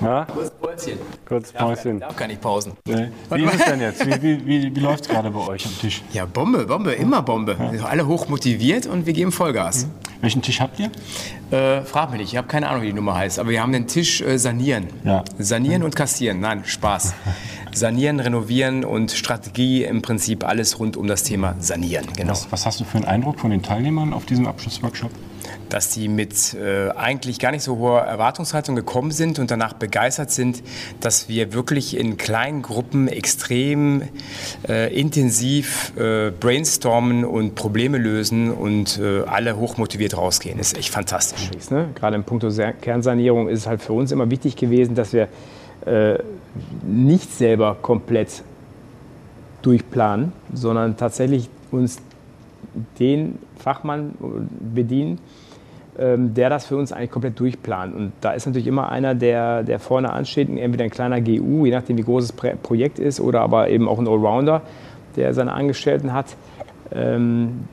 Ja? 0.00 0.24
Kurzes 0.26 0.50
Päuschen. 0.50 0.98
Kurzes 1.26 1.52
Päuschen. 1.52 2.00
Darf 2.00 2.16
gar 2.16 2.28
nicht 2.28 2.40
pausen. 2.40 2.74
Nee. 2.86 3.08
Wie 3.30 3.44
ist 3.44 3.54
es 3.54 3.64
denn 3.64 3.80
jetzt? 3.80 4.06
Wie, 4.06 4.22
wie, 4.22 4.46
wie, 4.46 4.76
wie 4.76 4.80
läuft 4.80 5.04
es 5.04 5.08
gerade 5.08 5.30
bei 5.30 5.40
euch 5.48 5.64
am 5.66 5.78
Tisch? 5.80 6.02
Ja, 6.12 6.26
Bombe, 6.26 6.66
Bombe, 6.66 6.92
immer 6.92 7.22
Bombe. 7.22 7.56
Ja. 7.58 7.84
Alle 7.86 8.06
hoch 8.06 8.28
motiviert 8.28 8.86
und 8.86 9.06
wir 9.06 9.12
geben 9.12 9.32
Vollgas. 9.32 9.86
Welchen 10.22 10.40
Tisch 10.40 10.60
habt 10.60 10.78
ihr? 10.78 10.90
Äh, 11.50 11.82
frag 11.82 12.10
mich 12.10 12.20
nicht, 12.20 12.32
ich 12.32 12.36
habe 12.36 12.46
keine 12.46 12.68
Ahnung, 12.68 12.82
wie 12.82 12.86
die 12.86 12.92
Nummer 12.92 13.16
heißt. 13.16 13.40
Aber 13.40 13.50
wir 13.50 13.60
haben 13.60 13.72
den 13.72 13.88
Tisch 13.88 14.22
äh, 14.22 14.38
sanieren. 14.38 14.86
Ja. 15.04 15.24
Sanieren 15.38 15.82
und 15.82 15.96
kassieren. 15.96 16.38
Nein, 16.40 16.62
Spaß. 16.64 17.12
Sanieren, 17.74 18.20
renovieren 18.20 18.84
und 18.84 19.10
Strategie 19.10 19.82
im 19.82 20.00
Prinzip 20.00 20.44
alles 20.46 20.78
rund 20.78 20.96
um 20.96 21.08
das 21.08 21.24
Thema 21.24 21.56
Sanieren. 21.58 22.06
Genau. 22.16 22.30
Was, 22.30 22.52
was 22.52 22.66
hast 22.66 22.80
du 22.80 22.84
für 22.84 22.98
einen 22.98 23.06
Eindruck 23.06 23.40
von 23.40 23.50
den 23.50 23.62
Teilnehmern 23.62 24.12
auf 24.12 24.24
diesem 24.24 24.46
Abschlussworkshop? 24.46 25.10
Dass 25.72 25.88
die 25.88 26.08
mit 26.08 26.54
äh, 26.54 26.90
eigentlich 26.90 27.38
gar 27.38 27.50
nicht 27.50 27.62
so 27.62 27.78
hoher 27.78 28.02
Erwartungshaltung 28.02 28.76
gekommen 28.76 29.10
sind 29.10 29.38
und 29.38 29.50
danach 29.50 29.72
begeistert 29.72 30.30
sind, 30.30 30.62
dass 31.00 31.28
wir 31.28 31.54
wirklich 31.54 31.96
in 31.96 32.18
kleinen 32.18 32.60
Gruppen 32.60 33.08
extrem 33.08 34.02
äh, 34.68 34.94
intensiv 34.94 35.92
äh, 35.96 36.30
brainstormen 36.30 37.24
und 37.24 37.54
Probleme 37.54 37.96
lösen 37.96 38.50
und 38.50 38.98
äh, 38.98 39.22
alle 39.22 39.56
hochmotiviert 39.56 40.16
rausgehen. 40.16 40.58
Das 40.58 40.68
ist 40.72 40.78
echt 40.78 40.90
fantastisch. 40.90 41.50
Ne? 41.70 41.88
Gerade 41.94 42.16
im 42.16 42.24
Punkt 42.24 42.44
Kernsanierung 42.82 43.48
ist 43.48 43.60
es 43.60 43.66
halt 43.66 43.82
für 43.82 43.94
uns 43.94 44.12
immer 44.12 44.30
wichtig 44.30 44.56
gewesen, 44.56 44.94
dass 44.94 45.12
wir 45.12 45.28
äh, 45.86 46.18
nicht 46.82 47.32
selber 47.32 47.76
komplett 47.80 48.42
durchplanen, 49.62 50.32
sondern 50.52 50.96
tatsächlich 50.96 51.48
uns 51.70 51.98
den 52.98 53.38
Fachmann 53.58 54.14
bedienen, 54.74 55.12
ähm, 55.12 55.18
der 55.98 56.48
das 56.48 56.66
für 56.66 56.76
uns 56.76 56.90
eigentlich 56.90 57.10
komplett 57.10 57.38
durchplant. 57.38 57.94
Und 57.94 58.12
da 58.22 58.32
ist 58.32 58.46
natürlich 58.46 58.66
immer 58.66 58.90
einer, 58.90 59.14
der, 59.14 59.62
der 59.62 59.78
vorne 59.78 60.10
ansteht, 60.10 60.48
entweder 60.48 60.84
ein 60.84 60.90
kleiner 60.90 61.20
GU, 61.20 61.66
je 61.66 61.72
nachdem 61.72 61.98
wie 61.98 62.02
groß 62.02 62.28
das 62.28 62.56
Projekt 62.62 62.98
ist, 62.98 63.20
oder 63.20 63.42
aber 63.42 63.68
eben 63.68 63.88
auch 63.88 63.98
ein 63.98 64.08
Allrounder, 64.08 64.62
der 65.16 65.34
seine 65.34 65.52
Angestellten 65.52 66.12
hat. 66.14 66.34
Ähm, 66.94 67.64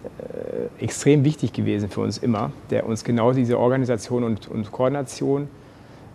äh, 0.79 0.83
extrem 0.83 1.25
wichtig 1.25 1.51
gewesen 1.51 1.89
für 1.89 2.01
uns 2.01 2.17
immer, 2.17 2.51
der 2.69 2.85
uns 2.85 3.03
genau 3.03 3.33
diese 3.33 3.59
Organisation 3.59 4.23
und, 4.23 4.47
und 4.47 4.71
Koordination 4.71 5.49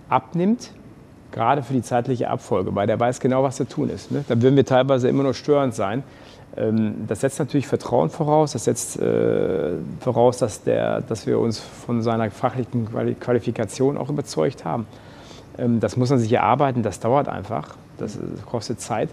abnimmt, 0.08 0.70
gerade 1.32 1.62
für 1.62 1.74
die 1.74 1.82
zeitliche 1.82 2.30
Abfolge, 2.30 2.74
weil 2.74 2.86
der 2.86 2.98
weiß 2.98 3.20
genau, 3.20 3.42
was 3.42 3.56
zu 3.56 3.64
tun 3.64 3.90
ist. 3.90 4.10
Ne? 4.10 4.24
Da 4.28 4.40
würden 4.40 4.56
wir 4.56 4.64
teilweise 4.64 5.08
immer 5.08 5.22
nur 5.22 5.34
störend 5.34 5.74
sein. 5.74 6.02
Ähm, 6.56 7.06
das 7.08 7.20
setzt 7.20 7.38
natürlich 7.38 7.66
Vertrauen 7.66 8.10
voraus, 8.10 8.52
das 8.52 8.64
setzt 8.64 9.00
äh, 9.00 9.72
voraus, 10.00 10.38
dass, 10.38 10.62
der, 10.62 11.00
dass 11.00 11.26
wir 11.26 11.38
uns 11.38 11.58
von 11.58 12.02
seiner 12.02 12.30
fachlichen 12.30 12.88
Qualifikation 13.20 13.96
auch 13.96 14.08
überzeugt 14.08 14.64
haben. 14.64 14.86
Ähm, 15.58 15.80
das 15.80 15.96
muss 15.96 16.10
man 16.10 16.18
sich 16.18 16.32
erarbeiten, 16.32 16.82
das 16.82 17.00
dauert 17.00 17.28
einfach, 17.28 17.76
das 17.98 18.18
kostet 18.46 18.80
Zeit. 18.80 19.08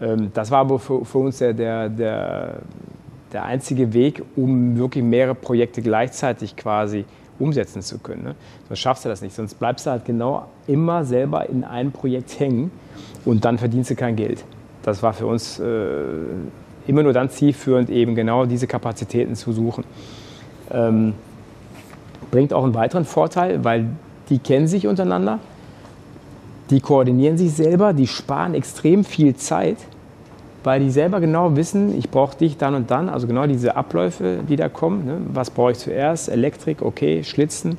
Ähm, 0.00 0.30
das 0.34 0.50
war 0.50 0.60
aber 0.60 0.78
für, 0.78 1.04
für 1.04 1.18
uns 1.18 1.38
der, 1.38 1.52
der, 1.52 1.88
der, 1.88 2.54
der, 3.32 3.44
einzige 3.44 3.92
Weg, 3.92 4.22
um 4.36 4.76
wirklich 4.76 5.04
mehrere 5.04 5.34
Projekte 5.34 5.82
gleichzeitig 5.82 6.56
quasi 6.56 7.04
umsetzen 7.38 7.82
zu 7.82 7.98
können. 7.98 8.24
Ne? 8.24 8.34
Sonst 8.68 8.80
schaffst 8.80 9.04
du 9.04 9.08
das 9.08 9.22
nicht, 9.22 9.34
sonst 9.34 9.54
bleibst 9.54 9.86
du 9.86 9.90
halt 9.90 10.04
genau 10.04 10.46
immer 10.66 11.04
selber 11.04 11.48
in 11.48 11.64
einem 11.64 11.92
Projekt 11.92 12.38
hängen 12.38 12.70
und 13.24 13.44
dann 13.44 13.58
verdienst 13.58 13.90
du 13.90 13.94
kein 13.94 14.16
Geld. 14.16 14.44
Das 14.82 15.02
war 15.02 15.12
für 15.12 15.26
uns 15.26 15.60
äh, 15.60 15.64
immer 16.86 17.02
nur 17.02 17.12
dann 17.12 17.30
zielführend, 17.30 17.90
eben 17.90 18.14
genau 18.14 18.46
diese 18.46 18.66
Kapazitäten 18.66 19.34
zu 19.34 19.52
suchen. 19.52 19.84
Ähm, 20.70 21.14
bringt 22.30 22.52
auch 22.52 22.64
einen 22.64 22.74
weiteren 22.74 23.04
Vorteil, 23.04 23.64
weil 23.64 23.86
die 24.28 24.38
kennen 24.38 24.66
sich 24.66 24.86
untereinander, 24.86 25.38
die 26.70 26.80
koordinieren 26.80 27.36
sich 27.36 27.52
selber, 27.52 27.92
die 27.92 28.06
sparen 28.06 28.54
extrem 28.54 29.04
viel 29.04 29.36
Zeit, 29.36 29.76
weil 30.64 30.80
die 30.80 30.90
selber 30.90 31.20
genau 31.20 31.56
wissen, 31.56 31.96
ich 31.98 32.08
brauche 32.10 32.36
dich 32.36 32.56
dann 32.56 32.74
und 32.74 32.90
dann, 32.90 33.08
also 33.08 33.26
genau 33.26 33.46
diese 33.46 33.76
Abläufe, 33.76 34.38
die 34.48 34.56
da 34.56 34.68
kommen. 34.68 35.04
Ne? 35.04 35.18
Was 35.32 35.50
brauche 35.50 35.72
ich 35.72 35.78
zuerst? 35.78 36.28
Elektrik, 36.28 36.82
okay, 36.82 37.24
Schlitzen, 37.24 37.76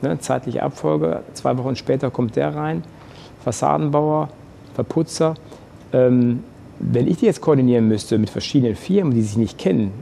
ne? 0.00 0.18
zeitliche 0.18 0.62
Abfolge, 0.62 1.20
zwei 1.34 1.56
Wochen 1.58 1.76
später 1.76 2.10
kommt 2.10 2.36
der 2.36 2.54
rein, 2.54 2.82
Fassadenbauer, 3.44 4.28
Verputzer. 4.74 5.34
Ähm, 5.92 6.42
wenn 6.82 7.06
ich 7.08 7.18
die 7.18 7.26
jetzt 7.26 7.40
koordinieren 7.40 7.88
müsste 7.88 8.18
mit 8.18 8.28
verschiedenen 8.30 8.74
Firmen, 8.76 9.14
die 9.14 9.22
sich 9.22 9.36
nicht 9.36 9.56
kennen, 9.58 9.92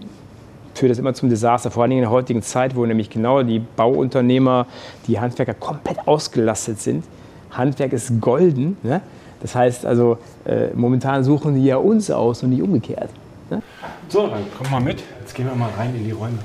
führt 0.75 0.91
das 0.91 0.99
immer 0.99 1.13
zum 1.15 1.29
Desaster, 1.29 1.71
vor 1.71 1.83
allem 1.83 1.93
in 1.93 1.99
der 2.01 2.11
heutigen 2.11 2.43
Zeit, 2.43 2.75
wo 2.75 2.87
nämlich 2.87 3.11
genau 3.11 3.43
die 3.43 3.59
Bauunternehmer, 3.59 4.67
die 5.07 5.21
Handwerker 5.21 5.55
komplett 5.55 5.99
ausgelastet 6.09 6.81
sind. 6.81 7.05
Handwerk 7.51 7.93
ist 7.93 8.21
golden. 8.21 8.77
Ne? 8.83 9.01
Das 9.41 9.55
heißt 9.55 9.85
also, 9.85 10.19
äh, 10.47 10.69
momentan 10.75 11.23
suchen 11.25 11.55
die 11.55 11.65
ja 11.65 11.77
uns 11.77 12.11
aus 12.11 12.43
und 12.43 12.51
nicht 12.51 12.63
umgekehrt. 12.63 13.11
Ne? 13.51 13.63
So, 14.09 14.27
dann 14.29 14.43
komm 14.57 14.71
mal 14.71 14.81
mit. 14.81 15.03
Jetzt 15.21 15.35
gehen 15.35 15.47
wir 15.47 15.55
mal 15.55 15.71
rein 15.77 15.95
in 15.95 16.05
die 16.05 16.13
Räume. 16.13 16.39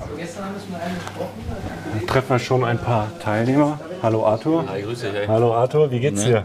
Also 0.00 0.12
gestern 0.16 0.44
haben 0.44 0.54
wir 0.54 0.60
schon 0.60 0.80
einen 0.80 0.94
gesprochen. 0.94 1.98
Dann 1.98 2.06
treffen 2.06 2.30
wir 2.30 2.38
schon 2.38 2.64
ein 2.64 2.78
paar 2.78 3.08
Teilnehmer. 3.18 3.80
Hallo 4.02 4.24
Arthur. 4.24 4.64
Hi, 4.68 4.80
grüß 4.82 5.00
dich. 5.00 5.10
Hallo 5.28 5.52
Arthur, 5.52 5.90
wie 5.90 5.98
geht's 6.00 6.22
Ne? 6.24 6.30
dir? 6.30 6.44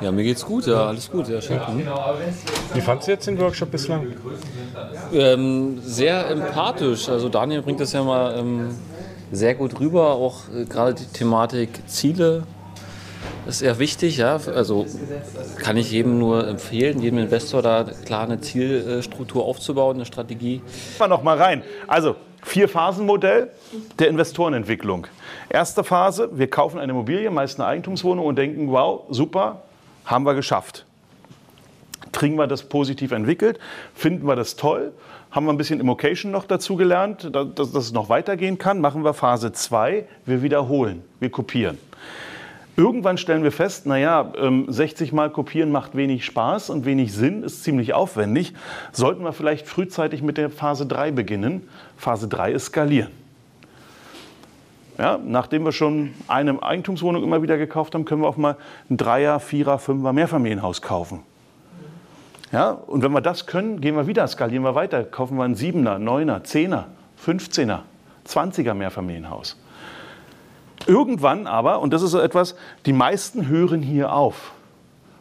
Ja, 0.00 0.12
mir 0.12 0.24
geht's 0.24 0.44
gut, 0.44 0.66
ja, 0.66 0.86
alles 0.86 1.10
gut, 1.10 1.28
ja, 1.28 1.40
schön. 1.40 1.56
Mhm. 1.56 1.86
Wie 2.74 2.80
fandst 2.80 3.06
du 3.06 3.12
jetzt 3.12 3.26
den 3.26 3.38
Workshop 3.38 3.70
bislang? 3.70 4.06
Ähm, 5.12 5.80
sehr 5.82 6.28
empathisch. 6.30 7.08
Also 7.08 7.28
Daniel 7.28 7.62
bringt 7.62 7.80
das 7.80 7.92
ja 7.92 8.02
mal 8.02 8.38
ähm, 8.38 8.70
sehr 9.30 9.54
gut 9.54 9.78
rüber, 9.78 10.12
auch 10.12 10.42
äh, 10.54 10.64
gerade 10.64 10.94
die 10.94 11.06
Thematik 11.06 11.70
Ziele 11.86 12.44
ist 13.46 13.62
eher 13.62 13.78
wichtig, 13.78 14.18
ja. 14.18 14.38
Also 14.54 14.86
kann 15.58 15.76
ich 15.76 15.90
jedem 15.90 16.18
nur 16.18 16.46
empfehlen, 16.46 17.00
jedem 17.00 17.18
Investor 17.18 17.62
da 17.62 17.84
klar 18.04 18.24
eine 18.24 18.40
Zielstruktur 18.40 19.44
aufzubauen, 19.44 19.96
eine 19.96 20.06
Strategie. 20.06 20.60
Wir 20.98 21.08
noch 21.08 21.22
mal 21.22 21.38
rein. 21.38 21.62
Also 21.86 22.16
Vier-Phasen-Modell 22.42 23.50
der 23.98 24.08
Investorenentwicklung. 24.08 25.06
Erste 25.48 25.82
Phase, 25.82 26.28
wir 26.32 26.48
kaufen 26.48 26.78
eine 26.78 26.92
Immobilie, 26.92 27.30
meist 27.30 27.58
eine 27.58 27.68
Eigentumswohnung 27.68 28.26
und 28.26 28.36
denken, 28.36 28.70
wow, 28.70 29.04
super, 29.08 29.62
haben 30.08 30.24
wir 30.24 30.34
geschafft. 30.34 30.84
Kriegen 32.12 32.36
wir 32.36 32.46
das 32.46 32.64
positiv 32.64 33.12
entwickelt? 33.12 33.60
Finden 33.94 34.26
wir 34.26 34.34
das 34.34 34.56
toll? 34.56 34.92
Haben 35.30 35.46
wir 35.46 35.52
ein 35.52 35.58
bisschen 35.58 35.78
Immocation 35.78 36.32
noch 36.32 36.46
dazu 36.46 36.76
gelernt, 36.76 37.30
dass, 37.32 37.54
dass 37.54 37.74
es 37.74 37.92
noch 37.92 38.08
weitergehen 38.08 38.58
kann? 38.58 38.80
Machen 38.80 39.04
wir 39.04 39.12
Phase 39.12 39.52
2, 39.52 40.06
wir 40.24 40.42
wiederholen, 40.42 41.04
wir 41.20 41.30
kopieren. 41.30 41.78
Irgendwann 42.76 43.18
stellen 43.18 43.42
wir 43.42 43.52
fest, 43.52 43.86
naja, 43.86 44.32
60 44.68 45.12
Mal 45.12 45.30
kopieren 45.30 45.72
macht 45.72 45.96
wenig 45.96 46.24
Spaß 46.24 46.70
und 46.70 46.86
wenig 46.86 47.12
Sinn, 47.12 47.42
ist 47.42 47.64
ziemlich 47.64 47.92
aufwendig. 47.92 48.54
Sollten 48.92 49.24
wir 49.24 49.32
vielleicht 49.32 49.66
frühzeitig 49.66 50.22
mit 50.22 50.38
der 50.38 50.48
Phase 50.48 50.86
3 50.86 51.10
beginnen? 51.10 51.68
Phase 51.96 52.28
3 52.28 52.52
ist 52.52 52.66
skalieren. 52.66 53.10
Ja, 54.98 55.18
nachdem 55.24 55.64
wir 55.64 55.70
schon 55.70 56.12
eine 56.26 56.60
Eigentumswohnung 56.60 57.22
immer 57.22 57.40
wieder 57.40 57.56
gekauft 57.56 57.94
haben, 57.94 58.04
können 58.04 58.22
wir 58.22 58.28
auch 58.28 58.36
mal 58.36 58.56
ein 58.90 58.96
Dreier, 58.96 59.38
Vierer, 59.38 59.78
Fünfer 59.78 60.12
Mehrfamilienhaus 60.12 60.82
kaufen. 60.82 61.20
Ja, 62.50 62.70
und 62.70 63.02
wenn 63.02 63.12
wir 63.12 63.20
das 63.20 63.46
können, 63.46 63.80
gehen 63.80 63.94
wir 63.94 64.08
wieder, 64.08 64.26
skalieren 64.26 64.64
wir 64.64 64.74
weiter, 64.74 65.04
kaufen 65.04 65.36
wir 65.36 65.44
ein 65.44 65.54
Siebener, 65.54 66.00
Neuner, 66.00 66.42
Zehner, 66.42 66.88
15er, 67.24 67.80
20er 68.26 68.74
Mehrfamilienhaus. 68.74 69.56
Irgendwann 70.86 71.46
aber, 71.46 71.80
und 71.80 71.92
das 71.92 72.02
ist 72.02 72.10
so 72.10 72.18
etwas, 72.18 72.56
die 72.86 72.92
meisten 72.92 73.46
hören 73.46 73.82
hier 73.82 74.12
auf 74.12 74.52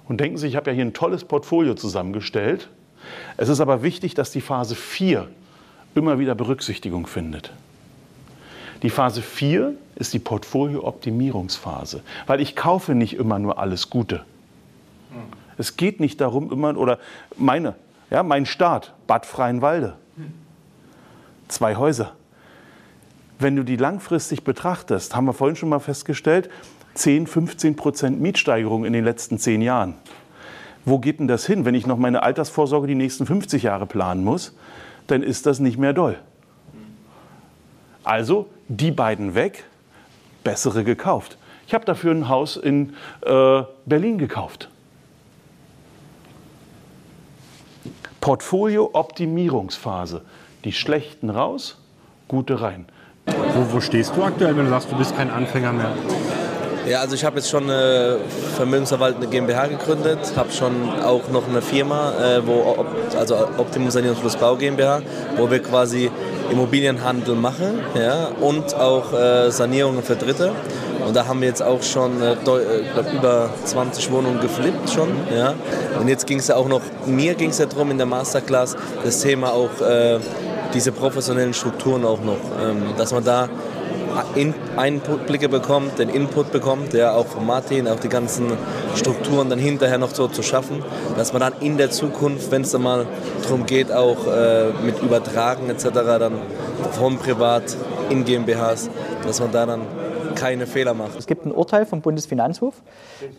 und 0.08 0.20
denken 0.22 0.38
sich, 0.38 0.52
ich 0.52 0.56
habe 0.56 0.72
ja 0.72 0.76
hier 0.76 0.86
ein 0.86 0.94
tolles 0.94 1.24
Portfolio 1.24 1.76
zusammengestellt. 1.76 2.70
Es 3.36 3.50
ist 3.50 3.60
aber 3.60 3.84
wichtig, 3.84 4.16
dass 4.16 4.32
die 4.32 4.42
Phase 4.42 4.76
4 4.76 5.28
immer 5.94 6.18
wieder 6.18 6.34
Berücksichtigung 6.34 7.06
findet. 7.06 7.52
Die 8.84 8.90
Phase 8.90 9.22
4 9.22 9.74
ist 9.96 10.14
die 10.14 10.20
Portfolio-Optimierungsphase, 10.20 12.02
weil 12.28 12.42
ich 12.42 12.56
kaufe 12.56 12.94
nicht 12.96 13.16
immer 13.16 13.40
nur 13.40 13.58
alles 13.60 13.90
Gute. 13.90 14.24
Es 15.58 15.78
geht 15.78 16.00
nicht 16.00 16.22
darum, 16.22 16.52
immer, 16.52 16.78
oder 16.78 17.00
meine, 17.36 17.76
ja, 18.10 18.22
mein 18.24 18.46
Staat, 18.46 18.94
Bad 19.08 19.26
Freienwalde, 19.26 19.96
zwei 21.48 21.76
Häuser. 21.76 22.14
Wenn 23.40 23.56
du 23.56 23.64
die 23.64 23.76
langfristig 23.76 24.44
betrachtest, 24.44 25.16
haben 25.16 25.26
wir 25.26 25.34
vorhin 25.34 25.56
schon 25.56 25.70
mal 25.70 25.80
festgestellt, 25.80 26.50
10, 26.94 27.28
15 27.28 27.76
Prozent 27.76 28.22
Mietsteigerung 28.22 28.86
in 28.86 28.94
den 28.94 29.04
letzten 29.04 29.38
zehn 29.38 29.62
Jahren. 29.62 29.96
Wo 30.86 31.00
geht 31.00 31.20
denn 31.20 31.28
das 31.28 31.46
hin? 31.46 31.66
Wenn 31.66 31.76
ich 31.76 31.86
noch 31.86 31.98
meine 31.98 32.24
Altersvorsorge 32.24 32.88
die 32.88 32.96
nächsten 32.96 33.26
50 33.26 33.64
Jahre 33.64 33.86
planen 33.86 34.24
muss, 34.24 34.56
dann 35.08 35.22
ist 35.22 35.46
das 35.46 35.60
nicht 35.60 35.78
mehr 35.78 35.94
doll. 35.94 36.18
Also 38.04 38.48
die 38.68 38.92
beiden 38.92 39.36
weg, 39.36 39.64
bessere 40.44 40.84
gekauft. 40.84 41.38
Ich 41.68 41.74
habe 41.74 41.86
dafür 41.86 42.12
ein 42.12 42.28
Haus 42.30 42.56
in 42.56 42.94
äh, 43.26 43.64
Berlin 43.86 44.18
gekauft. 44.18 44.70
Portfolio-Optimierungsphase. 48.22 50.22
Die 50.64 50.72
schlechten 50.74 51.30
raus, 51.30 51.78
gute 52.28 52.60
rein. 52.62 52.88
Wo, 53.26 53.74
wo 53.74 53.82
stehst 53.82 54.16
du 54.16 54.24
aktuell, 54.24 54.58
wenn 54.58 54.66
du 54.66 54.70
sagst, 54.70 54.92
du 54.92 54.98
bist 54.98 55.16
kein 55.16 55.30
Anfänger 55.30 55.74
mehr? 55.74 55.94
Ja, 56.90 57.02
also 57.02 57.16
ich 57.16 57.26
habe 57.26 57.38
jetzt 57.38 57.50
schon 57.50 57.64
eine 57.64 58.18
vermögensverwaltende 58.56 59.28
GmbH 59.28 59.68
gegründet, 59.68 60.20
habe 60.38 60.52
schon 60.54 60.90
auch 61.04 61.28
noch 61.30 61.48
eine 61.50 61.62
Firma, 61.62 62.14
äh, 62.14 62.48
wo, 62.48 62.86
also 63.18 63.36
Optimum 63.58 63.92
Sanierungsfluss 63.92 64.38
Bau 64.38 64.56
GmbH, 64.56 65.02
wo 65.36 65.52
wir 65.52 65.62
quasi 65.62 66.10
Immobilienhandel 66.50 67.36
machen 67.36 67.80
ja, 67.94 68.30
und 68.40 68.74
auch 68.76 69.12
äh, 69.12 69.52
Sanierungen 69.52 70.02
für 70.02 70.16
Dritte. 70.16 70.54
Und 71.06 71.14
da 71.14 71.28
haben 71.28 71.42
wir 71.42 71.50
jetzt 71.50 71.62
auch 71.62 71.84
schon 71.84 72.22
äh, 72.22 72.36
glaub, 72.44 73.14
über 73.14 73.50
20 73.66 74.10
Wohnungen 74.12 74.40
geflippt 74.40 74.90
schon. 74.90 75.10
Ja. 75.36 75.56
Und 76.00 76.08
jetzt 76.08 76.26
ging 76.26 76.40
es 76.40 76.48
ja 76.48 76.56
auch 76.56 76.70
noch, 76.70 76.82
mir 77.06 77.36
ging 77.36 77.50
es 77.50 77.58
ja 77.58 77.66
darum 77.66 77.92
in 77.92 77.98
der 77.98 78.08
Masterclass, 78.08 78.78
das 79.04 79.20
Thema 79.20 79.52
auch 79.52 79.82
äh, 79.82 80.20
diese 80.74 80.94
professionellen 80.94 81.54
Strukturen 81.54 82.06
auch 82.06 82.20
noch, 82.22 82.40
ähm, 82.62 82.94
dass 82.98 83.12
man 83.12 83.24
da 83.24 83.50
in 84.36 84.54
Einblicke 84.76 85.50
bekommt, 85.50 86.00
den 86.00 86.10
Input 86.10 86.52
bekommt, 86.52 86.94
ja, 86.94 87.14
auch 87.14 87.28
von 87.28 87.46
Martin, 87.46 87.88
auch 87.88 88.00
die 88.00 88.10
ganzen 88.10 88.52
Strukturen 88.96 89.50
dann 89.50 89.60
hinterher 89.60 89.98
noch 89.98 90.14
so 90.14 90.28
zu 90.28 90.44
schaffen, 90.44 90.84
dass 91.18 91.34
man 91.34 91.42
dann 91.42 91.54
in 91.60 91.78
der 91.78 91.92
Zukunft, 91.92 92.52
wenn 92.52 92.62
es 92.62 92.72
dann 92.72 92.84
mal 92.84 93.06
darum 93.44 93.66
geht, 93.66 93.92
auch 93.92 94.28
äh, 94.28 94.72
mit 94.84 95.02
Übertragen 95.02 95.70
etc., 95.70 95.90
dann 95.94 96.34
vom 96.94 97.18
Privat 97.18 97.76
in 98.10 98.26
GmbHs, 98.26 98.90
dass 99.24 99.40
man 99.40 99.52
da 99.52 99.66
dann 99.66 99.82
keine 100.36 100.68
Fehler 100.68 100.94
macht. 100.94 101.18
Es 101.18 101.26
gibt 101.26 101.46
ein 101.46 101.52
Urteil 101.52 101.86
vom 101.86 102.02
Bundesfinanzhof. 102.02 102.76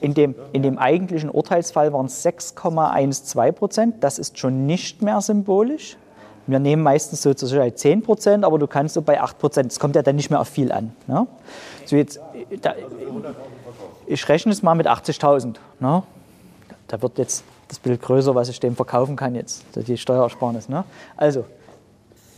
In 0.01 0.15
dem, 0.15 0.35
in 0.53 0.63
dem 0.63 0.79
eigentlichen 0.79 1.31
Urteilsfall 1.31 1.93
waren 1.93 2.07
es 2.07 2.25
6,12 2.25 3.53
Prozent. 3.53 3.95
Das 4.01 4.19
ist 4.19 4.39
schon 4.39 4.67
nicht 4.67 5.01
mehr 5.01 5.21
symbolisch. 5.21 5.97
Wir 6.49 6.59
nehmen 6.59 6.83
meistens 6.83 7.21
so 7.21 7.35
zur 7.35 7.47
Sicherheit 7.47 7.79
10 7.79 8.03
Prozent, 8.03 8.43
aber 8.43 8.59
du 8.59 8.67
kannst 8.67 8.95
so 8.95 9.03
bei 9.03 9.21
8 9.21 9.39
Prozent, 9.39 9.71
es 9.71 9.79
kommt 9.79 9.95
ja 9.97 10.03
dann 10.03 10.17
nicht 10.17 10.31
mehr 10.31 10.41
auf 10.41 10.49
viel 10.49 10.73
an. 10.73 10.97
Ne? 11.07 11.27
So 11.85 11.95
jetzt, 11.95 12.19
da, 12.63 12.75
ich 14.07 14.27
rechne 14.31 14.53
es 14.53 14.63
mal 14.63 14.75
mit 14.75 14.87
80.000. 14.87 15.57
Ne? 15.79 16.03
Da 16.87 17.03
wird 17.03 17.19
jetzt 17.19 17.45
das 17.69 17.79
Bild 17.79 18.01
größer, 18.01 18.35
was 18.35 18.49
ich 18.49 18.61
dem 18.61 18.77
verkaufen 18.77 19.15
kann 19.15 19.35
jetzt, 19.35 19.63
die 19.77 19.99
Steuersparnis. 19.99 20.71
Ne? 20.71 20.85
Also, 21.19 21.45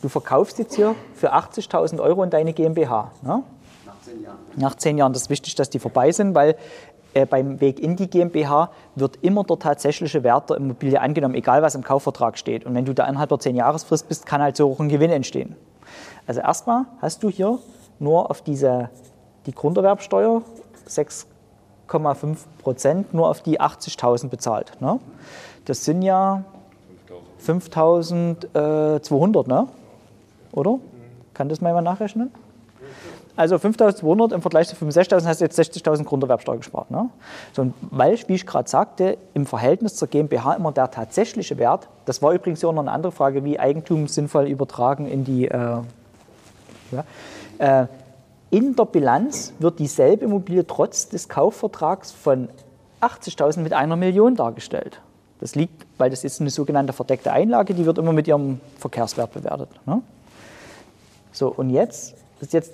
du 0.02 0.08
verkaufst 0.08 0.58
jetzt 0.58 0.74
hier 0.74 0.96
für 1.14 1.32
80.000 1.32 2.00
Euro 2.00 2.24
in 2.24 2.30
deine 2.30 2.52
GmbH. 2.52 3.12
Ne? 3.22 3.44
Nach 3.86 3.94
zehn 4.02 4.22
Jahren. 4.24 4.38
Nach 4.56 4.74
zehn 4.74 4.98
Jahren. 4.98 5.12
Das 5.12 5.22
ist 5.22 5.30
wichtig, 5.30 5.54
dass 5.54 5.70
die 5.70 5.78
vorbei 5.78 6.10
sind, 6.10 6.34
weil 6.34 6.56
äh, 7.14 7.26
beim 7.26 7.60
Weg 7.60 7.80
in 7.80 7.96
die 7.96 8.08
GmbH 8.08 8.70
wird 8.94 9.18
immer 9.22 9.44
der 9.44 9.58
tatsächliche 9.58 10.22
Wert 10.22 10.50
der 10.50 10.58
Immobilie 10.58 11.00
angenommen, 11.00 11.34
egal 11.34 11.62
was 11.62 11.74
im 11.74 11.82
Kaufvertrag 11.82 12.38
steht. 12.38 12.66
Und 12.66 12.74
wenn 12.74 12.84
du 12.84 12.94
da 12.94 13.06
innerhalb 13.06 13.30
der 13.30 13.38
10-Jahresfrist 13.38 14.08
bist, 14.08 14.26
kann 14.26 14.40
halt 14.40 14.56
so 14.56 14.70
auch 14.70 14.80
ein 14.80 14.88
Gewinn 14.88 15.10
entstehen. 15.10 15.56
Also 16.26 16.40
erstmal 16.40 16.84
hast 17.00 17.22
du 17.22 17.30
hier 17.30 17.58
nur 17.98 18.30
auf 18.30 18.42
diese, 18.42 18.90
die 19.46 19.52
Grunderwerbsteuer 19.52 20.42
6,5 20.88 22.36
Prozent 22.62 23.14
nur 23.14 23.28
auf 23.28 23.42
die 23.42 23.60
80.000 23.60 24.28
bezahlt. 24.28 24.80
Ne? 24.80 25.00
Das 25.64 25.84
sind 25.84 26.02
ja 26.02 26.44
5.200, 27.44 29.48
ne? 29.48 29.66
oder? 30.52 30.78
Kann 31.34 31.48
das 31.48 31.60
mal 31.60 31.70
jemand 31.70 31.86
nachrechnen? 31.86 32.30
Also 33.40 33.56
5.200 33.56 34.34
im 34.34 34.42
Vergleich 34.42 34.68
zu 34.68 34.76
65.000 34.76 35.24
hast 35.24 35.40
du 35.40 35.46
jetzt 35.46 35.58
60.000 35.58 36.04
Grunderwerbsteuer 36.04 36.58
gespart. 36.58 36.90
Ne? 36.90 37.08
So, 37.54 37.72
weil, 37.90 38.18
wie 38.26 38.34
ich 38.34 38.44
gerade 38.44 38.68
sagte, 38.68 39.16
im 39.32 39.46
Verhältnis 39.46 39.96
zur 39.96 40.08
GmbH 40.08 40.52
immer 40.52 40.72
der 40.72 40.90
tatsächliche 40.90 41.56
Wert, 41.56 41.88
das 42.04 42.20
war 42.20 42.34
übrigens 42.34 42.62
auch 42.66 42.74
noch 42.74 42.82
eine 42.82 42.92
andere 42.92 43.12
Frage, 43.12 43.42
wie 43.42 43.58
Eigentum 43.58 44.08
sinnvoll 44.08 44.46
übertragen 44.46 45.06
in 45.06 45.24
die, 45.24 45.48
äh, 45.48 45.78
ja, 46.90 47.04
äh, 47.56 47.86
in 48.50 48.76
der 48.76 48.84
Bilanz 48.84 49.54
wird 49.58 49.78
dieselbe 49.78 50.26
Immobilie 50.26 50.66
trotz 50.66 51.08
des 51.08 51.30
Kaufvertrags 51.30 52.12
von 52.12 52.50
80.000 53.00 53.60
mit 53.60 53.72
einer 53.72 53.96
Million 53.96 54.36
dargestellt. 54.36 55.00
Das 55.40 55.54
liegt, 55.54 55.86
weil 55.96 56.10
das 56.10 56.24
ist 56.24 56.42
eine 56.42 56.50
sogenannte 56.50 56.92
verdeckte 56.92 57.32
Einlage, 57.32 57.72
die 57.72 57.86
wird 57.86 57.96
immer 57.96 58.12
mit 58.12 58.28
ihrem 58.28 58.60
Verkehrswert 58.78 59.32
bewertet. 59.32 59.70
Ne? 59.86 60.02
So, 61.32 61.48
und 61.48 61.70
jetzt 61.70 62.16
ist 62.42 62.52
jetzt 62.52 62.72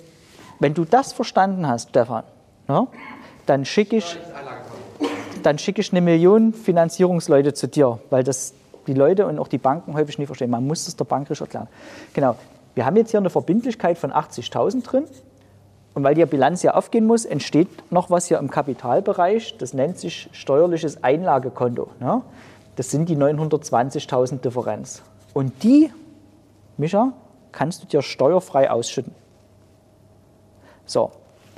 wenn 0.59 0.73
du 0.73 0.85
das 0.85 1.13
verstanden 1.13 1.67
hast, 1.67 1.89
Stefan, 1.89 2.23
ja, 2.67 2.87
dann 3.45 3.65
schicke 3.65 3.97
ich, 3.97 4.17
dann 5.43 5.57
schick 5.57 5.79
ich 5.79 5.91
eine 5.91 6.01
Million 6.01 6.53
Finanzierungsleute 6.53 7.53
zu 7.53 7.67
dir, 7.67 7.99
weil 8.09 8.23
das 8.23 8.53
die 8.87 8.93
Leute 8.93 9.27
und 9.27 9.37
auch 9.39 9.47
die 9.47 9.57
Banken 9.57 9.93
häufig 9.93 10.17
nicht 10.17 10.27
verstehen. 10.27 10.49
Man 10.49 10.65
muss 10.65 10.85
das 10.85 10.95
der 10.95 11.05
Bank 11.05 11.29
richtig 11.29 11.45
erklären. 11.45 11.67
Genau. 12.13 12.35
Wir 12.73 12.85
haben 12.85 12.95
jetzt 12.95 13.11
hier 13.11 13.19
eine 13.19 13.29
Verbindlichkeit 13.29 13.97
von 13.97 14.11
80.000 14.11 14.83
drin. 14.83 15.05
Und 15.93 16.03
weil 16.03 16.13
die 16.13 16.23
Bilanz 16.25 16.61
ja 16.61 16.75
aufgehen 16.75 17.07
muss, 17.07 17.25
entsteht 17.25 17.91
noch 17.91 18.11
was 18.11 18.27
hier 18.27 18.37
im 18.37 18.51
Kapitalbereich. 18.51 19.57
Das 19.57 19.73
nennt 19.73 19.97
sich 19.97 20.29
steuerliches 20.31 21.03
Einlagekonto. 21.03 21.89
Ja? 21.99 22.21
Das 22.75 22.91
sind 22.91 23.09
die 23.09 23.17
920.000 23.17 24.41
Differenz. 24.41 25.01
Und 25.33 25.63
die, 25.63 25.91
Micha, 26.77 27.13
kannst 27.51 27.81
du 27.81 27.87
dir 27.87 28.03
steuerfrei 28.03 28.69
ausschütten. 28.69 29.15
So, 30.87 31.11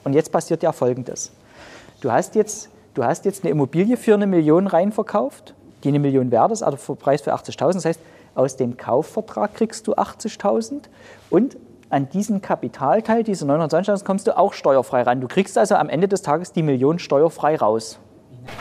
und 0.03 0.13
jetzt 0.13 0.31
passiert 0.31 0.61
ja 0.63 0.73
Folgendes. 0.73 1.31
Du 2.01 2.11
hast 2.11 2.35
jetzt, 2.35 2.69
du 2.95 3.03
hast 3.03 3.25
jetzt 3.25 3.43
eine 3.43 3.51
Immobilie 3.51 3.95
für 3.95 4.13
eine 4.13 4.27
Million 4.27 4.67
reinverkauft, 4.67 5.53
die 5.83 5.89
eine 5.89 5.99
Million 5.99 6.31
wert 6.31 6.51
ist, 6.51 6.63
also 6.63 6.95
Preis 6.95 7.21
für 7.21 7.33
80.000. 7.33 7.73
Das 7.73 7.85
heißt, 7.85 7.99
aus 8.35 8.57
dem 8.57 8.75
Kaufvertrag 8.75 9.53
kriegst 9.53 9.87
du 9.87 9.93
80.000 9.93 10.81
und 11.29 11.57
an 11.89 12.09
diesen 12.09 12.41
Kapitalteil, 12.41 13.23
diese 13.23 13.45
920.000, 13.45 14.03
kommst 14.03 14.27
du 14.27 14.37
auch 14.37 14.53
steuerfrei 14.53 15.01
ran. 15.03 15.21
Du 15.21 15.27
kriegst 15.27 15.57
also 15.57 15.75
am 15.75 15.89
Ende 15.89 16.07
des 16.07 16.21
Tages 16.21 16.51
die 16.51 16.61
Million 16.61 16.99
steuerfrei 16.99 17.55
raus. 17.55 17.99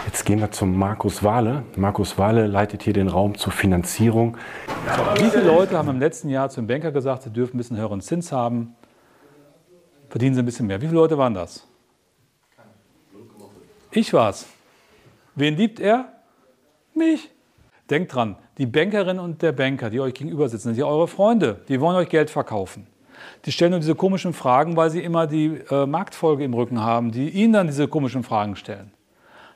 Jetzt 0.07 0.25
gehen 0.25 0.41
wir 0.41 0.51
zum 0.51 0.77
Markus 0.77 1.23
Wahle. 1.23 1.63
Markus 1.77 2.19
Wahle 2.19 2.47
leitet 2.47 2.83
hier 2.83 2.93
den 2.93 3.09
Raum 3.09 3.37
zur 3.37 3.53
Finanzierung. 3.53 4.37
Wie 5.17 5.31
viele 5.31 5.45
Leute 5.45 5.77
haben 5.77 5.89
im 5.89 6.01
letzten 6.01 6.29
Jahr 6.29 6.51
zum 6.51 6.67
Banker 6.67 6.91
gesagt, 6.91 7.23
sie 7.23 7.31
dürfen 7.31 7.57
ein 7.57 7.59
bisschen 7.59 7.77
höheren 7.77 8.01
Zins 8.01 8.33
haben? 8.33 8.75
Verdienen 10.09 10.35
sie 10.35 10.43
ein 10.43 10.47
bisschen 10.47 10.67
mehr. 10.67 10.81
Wie 10.81 10.87
viele 10.87 11.01
Leute 11.01 11.19
waren 11.19 11.35
das? 11.35 11.67
Ich 13.91 14.13
war's. 14.13 14.47
Wen 15.35 15.57
liebt 15.57 15.81
er? 15.81 16.13
Mich. 16.95 17.31
Denkt 17.89 18.15
dran, 18.15 18.37
die 18.59 18.67
Bankerin 18.67 19.19
und 19.19 19.41
der 19.41 19.53
Banker, 19.53 19.89
die 19.89 20.01
euch 20.01 20.13
gegenüber 20.13 20.49
sitzen, 20.49 20.75
sind 20.75 20.85
eure 20.85 21.09
Freunde. 21.09 21.63
Die 21.69 21.81
wollen 21.81 21.97
euch 21.97 22.11
Geld 22.11 22.29
verkaufen. 22.29 22.87
Die 23.45 23.53
stellen 23.53 23.71
nur 23.71 23.81
diese 23.81 23.95
komischen 23.95 24.35
Fragen, 24.35 24.77
weil 24.77 24.91
sie 24.91 25.03
immer 25.03 25.27
die 25.27 25.63
äh, 25.71 25.87
Marktfolge 25.87 26.45
im 26.45 26.53
Rücken 26.53 26.81
haben, 26.81 27.11
die 27.13 27.31
ihnen 27.31 27.55
dann 27.55 27.67
diese 27.67 27.89
komischen 27.89 28.25
Fragen 28.25 28.57
stellen. 28.57 28.93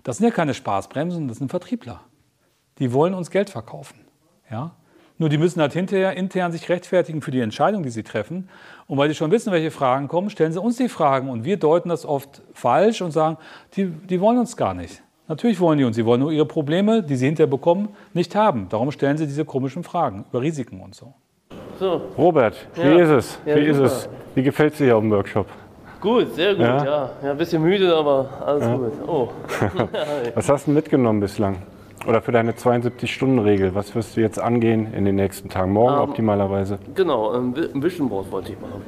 Das 0.03 0.17
sind 0.17 0.27
ja 0.27 0.33
keine 0.33 0.55
Spaßbremsen, 0.55 1.29
das 1.29 1.39
sind 1.39 1.51
Vertriebler. 1.51 2.01
Die 2.79 2.93
wollen 2.93 3.15
uns 3.15 3.31
Geld 3.31 3.51
verkaufen. 3.51 4.01
Ja? 4.51 4.75
Nur 5.23 5.29
die 5.29 5.39
müssen 5.39 5.61
halt 5.61 5.73
hinterher 5.73 6.17
intern 6.17 6.51
sich 6.51 6.69
rechtfertigen 6.69 7.23
für 7.23 7.31
die 7.31 7.39
Entscheidung, 7.39 7.85
die 7.85 7.91
sie 7.91 8.03
treffen. 8.03 8.49
Und 8.89 8.99
weil 8.99 9.09
sie 9.09 9.15
schon 9.15 9.31
wissen, 9.31 9.53
welche 9.53 9.71
Fragen 9.71 10.09
kommen, 10.09 10.31
stellen 10.31 10.51
sie 10.53 10.61
uns 10.61 10.79
die 10.79 10.89
Fragen. 10.89 11.31
Und 11.31 11.45
wir 11.45 11.59
deuten 11.59 11.91
das 11.91 12.05
oft 12.05 12.43
falsch 12.55 13.03
und 13.03 13.13
sagen, 13.13 13.37
die, 13.77 13.87
die 13.87 14.21
wollen 14.21 14.37
uns 14.39 14.57
gar 14.57 14.75
nicht. 14.75 15.01
Natürlich 15.29 15.61
wollen 15.61 15.79
die 15.79 15.85
uns, 15.85 15.95
sie 15.95 16.05
wollen 16.05 16.19
nur 16.19 16.33
ihre 16.33 16.45
Probleme, 16.45 17.05
die 17.05 17.15
sie 17.15 17.27
hinterher 17.27 17.47
bekommen, 17.49 17.91
nicht 18.15 18.35
haben. 18.35 18.67
Darum 18.69 18.91
stellen 18.91 19.17
sie 19.17 19.29
diese 19.29 19.45
komischen 19.45 19.85
Fragen 19.85 20.25
über 20.29 20.43
Risiken 20.43 20.81
und 20.81 20.97
so. 20.97 21.15
so. 21.79 22.01
Robert, 22.19 22.57
wie 22.75 22.81
Ja. 22.81 22.99
ist 22.99 23.11
es? 23.11 23.39
Ja, 23.47 23.55
wie 23.55 23.67
ist 23.67 23.79
es? 23.79 24.09
Wie 24.35 24.43
gefällt 24.43 24.73
es 24.73 24.79
dir 24.79 24.87
hier 24.87 24.97
auf 24.97 25.03
dem 25.03 25.13
Workshop? 25.13 25.47
Gut, 26.01 26.35
sehr 26.35 26.57
gut, 26.57 26.65
Ja? 26.65 26.85
ja. 26.85 27.11
ja. 27.23 27.31
ein 27.31 27.37
bisschen 27.39 27.63
müde, 27.63 27.95
aber 27.95 28.29
alles 28.45 28.65
Ja. 28.65 28.75
gut. 28.77 28.93
Oh. 29.07 29.29
Was 30.35 30.49
hast 30.49 30.67
du 30.67 30.73
mitgenommen 30.73 31.21
bislang? 31.21 31.59
Oder 32.07 32.21
für 32.21 32.33
deine 32.33 32.53
72-Stunden-Regel? 32.53 33.75
Was 33.75 33.95
wirst 33.95 34.17
du 34.17 34.21
jetzt 34.21 34.39
angehen 34.41 34.93
in 34.93 35.05
den 35.05 35.15
nächsten 35.17 35.49
Tagen? 35.49 35.73
Morgen 35.73 35.95
Ähm, 35.97 36.01
optimalerweise? 36.11 36.79
genau, 36.95 37.31
ein 37.31 37.55
Vi- 37.55 37.73
ein 37.75 37.83
Vision 37.83 38.09
Board 38.09 38.31
wollte 38.33 38.53
ich 38.53 38.61
machen. 38.61 38.83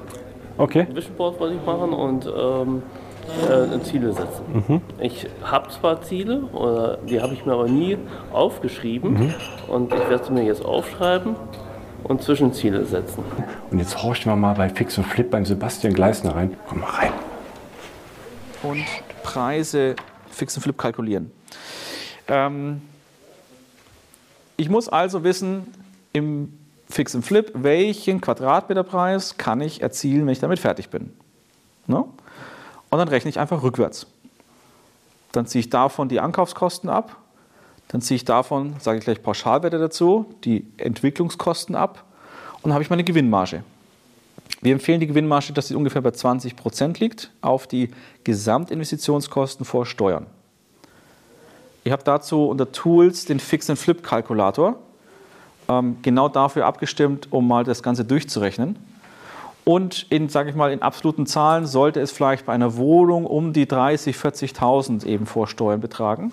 Okay. 0.59 0.81
Ein 0.89 0.97
Vision 0.97 1.15
Board 1.17 1.39
wollte 1.39 1.55
ich 1.57 1.65
machen 1.65 1.93
und 1.93 2.27
ähm, 2.27 2.83
äh, 3.49 3.81
Ziele 3.85 4.13
setzen. 4.13 4.43
Mhm. 4.67 4.81
Ich 5.01 5.27
habe 5.45 5.69
zwar 5.71 6.03
Ziele, 6.03 6.43
oder 6.53 6.99
die 7.09 7.21
habe 7.23 7.35
ich 7.35 7.47
mir 7.47 7.53
aber 7.53 7.69
nie 7.69 7.97
aufgeschrieben 8.33 9.13
Mhm. 9.15 9.35
und 9.69 9.95
ich 9.95 10.09
werde 10.11 10.25
sie 10.25 10.33
mir 10.33 10.43
jetzt 10.45 10.65
aufschreiben 10.65 11.37
und 12.03 12.21
Zwischenziele 12.23 12.85
setzen. 12.85 13.23
Und 13.71 13.79
jetzt 13.79 14.03
horchen 14.03 14.31
wir 14.33 14.37
mal 14.37 14.55
bei 14.55 14.69
Fix 14.69 14.99
und 14.99 15.05
Flip 15.07 15.31
beim 15.31 15.45
Sebastian 15.45 15.95
Gleisner 15.95 16.35
rein. 16.35 16.57
Komm 16.69 16.81
mal 16.81 16.91
rein. 16.91 17.13
und 18.65 18.85
Preise 19.23 19.95
fix 20.31 20.57
und 20.57 20.63
flip 20.63 20.77
kalkulieren. 20.79 21.31
Ähm, 22.29 22.81
ich 24.57 24.69
muss 24.69 24.89
also 24.89 25.25
wissen, 25.25 25.73
im 26.13 26.53
Fix 26.89 27.15
und 27.15 27.23
Flip, 27.23 27.51
welchen 27.55 28.21
Quadratmeterpreis 28.21 29.37
kann 29.37 29.61
ich 29.61 29.83
erzielen, 29.83 30.27
wenn 30.27 30.33
ich 30.33 30.41
damit 30.41 30.59
fertig 30.59 30.91
bin. 30.91 31.13
Ne? 31.87 32.05
Und 32.91 32.99
dann 32.99 33.09
rechne 33.09 33.31
ich 33.31 33.39
einfach 33.39 33.63
rückwärts. 33.63 34.07
Dann 35.33 35.47
ziehe 35.47 35.61
ich 35.61 35.71
davon 35.71 36.09
die 36.09 36.21
Ankaufskosten 36.21 36.89
ab, 36.89 37.17
dann 37.89 38.01
ziehe 38.01 38.17
ich 38.17 38.25
davon, 38.25 38.77
sage 38.79 38.99
ich 38.99 39.05
gleich 39.05 39.23
Pauschalwerte 39.23 39.79
dazu, 39.79 40.27
die 40.45 40.67
Entwicklungskosten 40.77 41.75
ab 41.75 42.05
und 42.57 42.65
dann 42.65 42.75
habe 42.75 42.83
ich 42.83 42.91
meine 42.91 43.05
Gewinnmarge. 43.05 43.65
Wir 44.61 44.73
empfehlen 44.73 45.01
die 45.01 45.07
Gewinnmarge, 45.07 45.53
dass 45.53 45.69
sie 45.69 45.75
ungefähr 45.75 46.01
bei 46.01 46.13
20 46.13 46.57
Prozent 46.57 47.01
liegt 47.01 47.31
auf 47.41 47.67
die 47.67 47.91
Gesamtinvestitionskosten 48.23 49.67
vor 49.67 49.85
Steuern. 49.85 50.27
Ich 51.85 51.93
habe 51.93 52.03
dazu 52.03 52.47
unter 52.47 52.73
Tools 52.73 53.27
den 53.27 53.39
Fix-and-Flip-Kalkulator 53.39 54.77
ähm, 55.69 55.99
genau 56.01 56.31
dafür 56.31 56.65
abgestimmt, 56.65 57.29
um 57.31 57.47
mal 57.47 57.63
das 57.65 57.83
Ganze 57.83 58.07
durchzurechnen. 58.07 58.77
Und 59.65 60.07
in, 60.09 60.31
sage 60.31 60.49
ich 60.49 60.57
mal, 60.57 60.73
in 60.73 60.81
absoluten 60.81 61.27
Zahlen 61.27 61.67
sollte 61.67 62.01
es 62.01 62.11
vielleicht 62.11 62.47
bei 62.47 62.55
einer 62.55 62.77
Wohnung 62.77 63.27
um 63.27 63.53
die 63.53 63.67
30.000, 63.67 64.57
40.000 64.57 65.07
eben 65.07 65.27
vor 65.27 65.47
Steuern 65.47 65.81
betragen. 65.81 66.33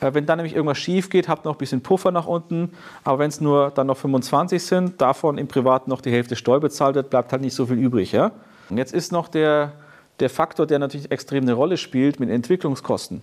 Äh, 0.00 0.14
Wenn 0.14 0.24
dann 0.24 0.38
nämlich 0.38 0.54
irgendwas 0.54 0.78
schief 0.78 1.10
geht, 1.10 1.28
habt 1.28 1.44
noch 1.44 1.56
ein 1.56 1.58
bisschen 1.58 1.82
Puffer 1.82 2.10
nach 2.10 2.26
unten. 2.26 2.72
Aber 3.04 3.18
wenn 3.18 3.28
es 3.28 3.42
nur 3.42 3.70
dann 3.70 3.88
noch 3.88 3.98
25 3.98 4.62
sind, 4.62 5.00
davon 5.02 5.36
im 5.36 5.48
Privaten 5.48 5.90
noch 5.90 6.00
die 6.00 6.10
Hälfte 6.10 6.34
Steuer 6.34 6.60
bezahlt 6.60 6.94
wird, 6.94 7.10
bleibt 7.10 7.30
halt 7.32 7.42
nicht 7.42 7.54
so 7.54 7.66
viel 7.66 7.78
übrig. 7.78 8.12
Ja? 8.12 8.32
Und 8.70 8.78
jetzt 8.78 8.94
ist 8.94 9.12
noch 9.12 9.28
der, 9.28 9.72
der 10.20 10.30
Faktor, 10.30 10.66
der 10.66 10.78
natürlich 10.78 11.10
extrem 11.10 11.44
eine 11.44 11.52
Rolle 11.52 11.76
spielt 11.76 12.20
mit 12.20 12.30
Entwicklungskosten. 12.30 13.22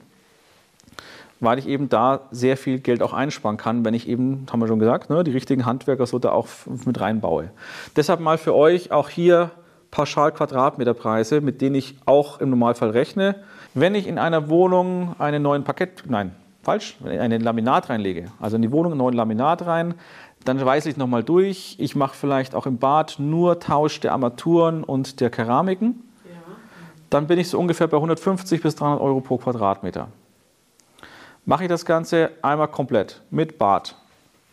Weil 1.40 1.60
ich 1.60 1.68
eben 1.68 1.90
da 1.90 2.22
sehr 2.32 2.58
viel 2.58 2.80
Geld 2.80 3.04
auch 3.04 3.14
einsparen 3.14 3.58
kann, 3.58 3.84
wenn 3.84 3.94
ich 3.94 4.08
eben, 4.08 4.46
haben 4.52 4.60
wir 4.60 4.68
schon 4.68 4.80
gesagt, 4.80 5.10
ne, 5.10 5.24
die 5.24 5.32
richtigen 5.32 5.66
Handwerker 5.66 6.06
so 6.06 6.18
da 6.18 6.32
auch 6.32 6.48
mit 6.86 7.00
reinbaue. 7.02 7.52
Deshalb 7.96 8.20
mal 8.20 8.38
für 8.38 8.56
euch 8.56 8.92
auch 8.92 9.10
hier 9.10 9.52
pauschal 9.92 10.32
Quadratmeterpreise, 10.32 11.42
mit 11.42 11.62
denen 11.62 11.76
ich 11.76 11.98
auch 12.06 12.40
im 12.40 12.50
Normalfall 12.50 12.90
rechne. 12.90 13.36
Wenn 13.74 13.96
ich 13.96 14.08
in 14.08 14.18
einer 14.18 14.50
Wohnung 14.50 15.16
einen 15.20 15.42
neuen 15.42 15.64
Parkett, 15.64 16.04
nein, 16.08 16.34
falsch, 16.64 16.98
wenn 17.00 17.14
ich 17.14 17.20
einen 17.20 17.42
Laminat 17.42 17.90
reinlege, 17.90 18.32
also 18.40 18.56
in 18.56 18.62
die 18.62 18.72
Wohnung 18.72 18.94
einen 18.94 19.00
neuen 19.00 19.14
Laminat 19.14 19.66
rein, 19.66 19.96
dann 20.44 20.64
weise 20.64 20.90
ich 20.90 20.98
nochmal 20.98 21.24
durch. 21.24 21.76
Ich 21.80 21.96
mache 21.96 22.16
vielleicht 22.16 22.56
auch 22.56 22.66
im 22.66 22.78
Bad 22.78 23.16
nur 23.20 23.60
Tausch 23.60 24.00
der 24.00 24.12
Armaturen 24.12 24.84
und 24.84 25.20
der 25.20 25.30
Keramiken. 25.30 26.02
Dann 27.10 27.28
bin 27.28 27.40
ich 27.40 27.50
so 27.50 27.60
ungefähr 27.60 27.88
bei 27.88 27.98
150 27.98 28.62
bis 28.62 28.76
300 28.76 29.00
Euro 29.00 29.22
pro 29.22 29.38
Quadratmeter. 29.38 30.10
Mache 31.46 31.64
ich 31.64 31.70
das 31.70 31.86
Ganze 31.86 32.32
einmal 32.42 32.68
komplett 32.68 33.22
mit 33.30 33.60
Bad, 33.60 33.96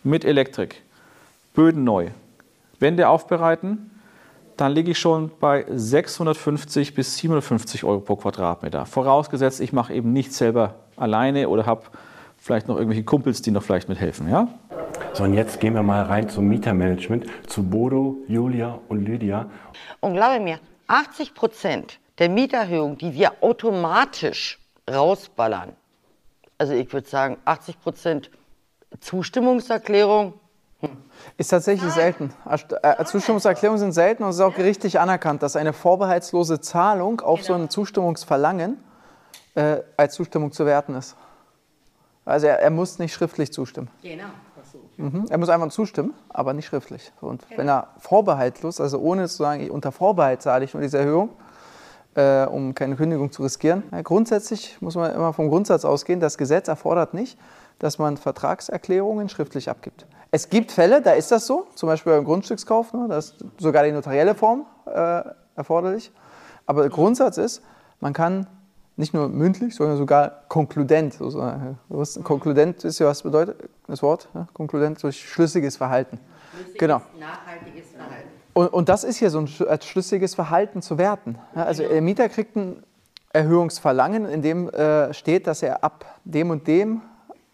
mit 0.05 0.27
Elektrik, 0.27 0.83
Böden 1.55 1.85
neu, 1.85 2.09
Wände 2.81 3.09
aufbereiten, 3.09 3.91
dann 4.59 4.73
liege 4.73 4.91
ich 4.91 4.99
schon 4.99 5.31
bei 5.41 5.65
650 5.71 6.95
bis 6.95 7.17
750 7.17 7.85
Euro 7.85 8.01
pro 8.01 8.17
Quadratmeter. 8.17 8.85
Vorausgesetzt, 8.85 9.61
ich 9.61 9.73
mache 9.73 9.95
eben 9.95 10.13
nicht 10.13 10.35
selber 10.35 10.75
alleine 10.97 11.49
oder 11.49 11.65
habe 11.65 11.85
vielleicht 12.37 12.69
noch 12.69 12.77
irgendwelche 12.77 13.05
Kumpels, 13.05 13.41
die 13.41 13.53
noch 13.53 13.63
vielleicht 13.63 13.89
mithelfen. 13.89 14.29
Ja? 14.29 14.49
So, 15.15 15.25
und 15.25 15.33
jetzt 15.33 15.61
gehen 15.61 15.75
wir 15.75 15.83
mal 15.83 16.03
rein 16.03 16.29
zum 16.29 16.47
Mietermanagement, 16.47 17.25
zu 17.47 17.63
Bodo, 17.63 18.19
Julia 18.29 18.79
und 18.89 19.05
Lydia. 19.05 19.49
Und 20.01 20.13
glaube 20.13 20.41
mir, 20.41 20.59
80 20.89 21.35
Prozent 21.35 21.99
der 22.19 22.29
Mieterhöhung, 22.29 22.99
die 22.99 23.15
wir 23.15 23.33
automatisch 23.41 24.59
rausballern, 24.91 25.71
also 26.63 26.75
ich 26.75 26.93
würde 26.93 27.09
sagen 27.09 27.39
80 27.45 27.81
Prozent 27.81 28.31
Zustimmungserklärung, 29.01 30.35
Ist 31.39 31.49
tatsächlich 31.49 31.93
selten. 31.93 32.33
Erst- 32.49 32.73
äh, 32.83 33.05
Zustimmungserklärungen 33.05 33.79
sind 33.81 33.93
selten 33.93 34.23
und 34.23 34.31
es 34.31 34.37
ist 34.37 34.43
auch 34.43 34.55
gerichtlich 34.55 34.99
anerkannt, 35.01 35.43
dass 35.43 35.57
eine 35.57 35.73
vorbehaltslose 35.73 36.61
Zahlung 36.61 37.21
auf 37.21 37.43
so 37.43 37.55
ein 37.55 37.69
Zustimmungsverlangen 37.69 38.79
äh, 39.57 39.79
als 39.97 40.15
Zustimmung 40.15 40.53
zu 40.53 40.65
werten 40.67 40.95
ist. 40.95 41.17
Also 42.25 42.47
er, 42.47 42.61
er 42.61 42.71
muss 42.71 42.99
nicht 43.01 43.13
schriftlich 43.13 43.53
zustimmen. 43.53 43.89
Genau. 44.03 44.25
Mhm. 44.99 45.27
Er 45.31 45.39
muss 45.39 45.49
einfach 45.49 45.69
zustimmen, 45.71 46.15
aber 46.29 46.53
nicht 46.53 46.67
schriftlich. 46.67 47.13
Und 47.21 47.43
wenn 47.57 47.69
er 47.69 47.89
vorbehaltlos, 47.99 48.81
also 48.81 48.99
ohne 49.01 49.27
zu 49.29 49.37
sagen, 49.37 49.63
ich- 49.63 49.71
unter 49.71 49.91
Vorbehalt 49.91 50.43
zahle 50.43 50.65
ich 50.65 50.75
nur 50.75 50.81
diese 50.83 50.99
Erhöhung, 50.99 51.31
äh, 52.15 52.45
um 52.45 52.75
keine 52.75 52.97
Kündigung 52.97 53.33
zu 53.33 53.43
riskieren. 53.43 53.83
Ja, 53.93 54.03
grundsätzlich 54.03 54.77
muss 54.81 54.95
man 54.95 55.15
immer 55.15 55.33
vom 55.33 55.49
Grundsatz 55.49 55.85
ausgehen, 55.85 56.21
das 56.21 56.39
Gesetz 56.39 56.69
erfordert 56.69 57.15
nicht, 57.15 57.39
dass 57.79 57.99
man 57.99 58.17
Vertragserklärungen 58.17 59.29
schriftlich 59.29 59.69
abgibt. 59.71 60.07
Es 60.31 60.49
gibt 60.49 60.73
Fälle, 60.73 61.03
da 61.03 61.13
ist 61.13 61.31
das 61.31 61.47
so, 61.47 61.67
zum 61.75 61.89
Beispiel 61.89 62.13
beim 62.13 62.25
Grundstückskauf, 62.25 62.93
ne, 62.93 63.07
da 63.09 63.19
ist 63.19 63.45
sogar 63.59 63.85
die 63.85 63.93
notarielle 63.93 64.35
Form 64.35 64.67
äh, 64.87 65.23
erforderlich. 65.57 66.13
Aber 66.67 66.83
der 66.83 66.91
Grundsatz 66.91 67.39
ist, 67.39 67.63
man 68.01 68.13
kann 68.13 68.47
nicht 68.97 69.15
nur 69.15 69.29
mündlich, 69.29 69.75
sondern 69.75 69.97
sogar 69.97 70.43
konkludent. 70.49 71.15
sozusagen. 71.15 71.79
Konkludent 72.23 72.85
ist 72.85 72.99
ja 72.99 73.07
was 73.07 73.23
bedeutet 73.23 73.69
das 73.87 74.03
Wort? 74.03 74.29
Ja? 74.35 74.47
Konkludent 74.53 75.03
durch 75.03 75.29
schlüssiges 75.29 75.77
Verhalten. 75.77 76.19
Genau. 76.79 77.01
nachhaltiges 77.19 77.91
Verhalten. 77.91 78.32
Und, 78.55 78.69
und 78.69 78.89
das 78.89 79.05
ist 79.05 79.17
hier 79.17 79.31
so 79.31 79.39
ein 79.39 79.49
schlüssiges 79.49 80.35
Verhalten 80.35 80.83
zu 80.83 80.99
werten. 80.99 81.39
Also 81.55 81.87
der 81.87 82.03
Mieter 82.03 82.29
kriegt 82.29 82.57
ein 82.57 82.83
Erhöhungsverlangen, 83.33 84.27
in 84.27 84.43
dem 84.43 84.69
äh, 84.69 85.15
steht, 85.15 85.47
dass 85.47 85.63
er 85.63 85.83
ab 85.83 86.05
dem 86.25 86.51
und 86.51 86.67
dem 86.67 87.01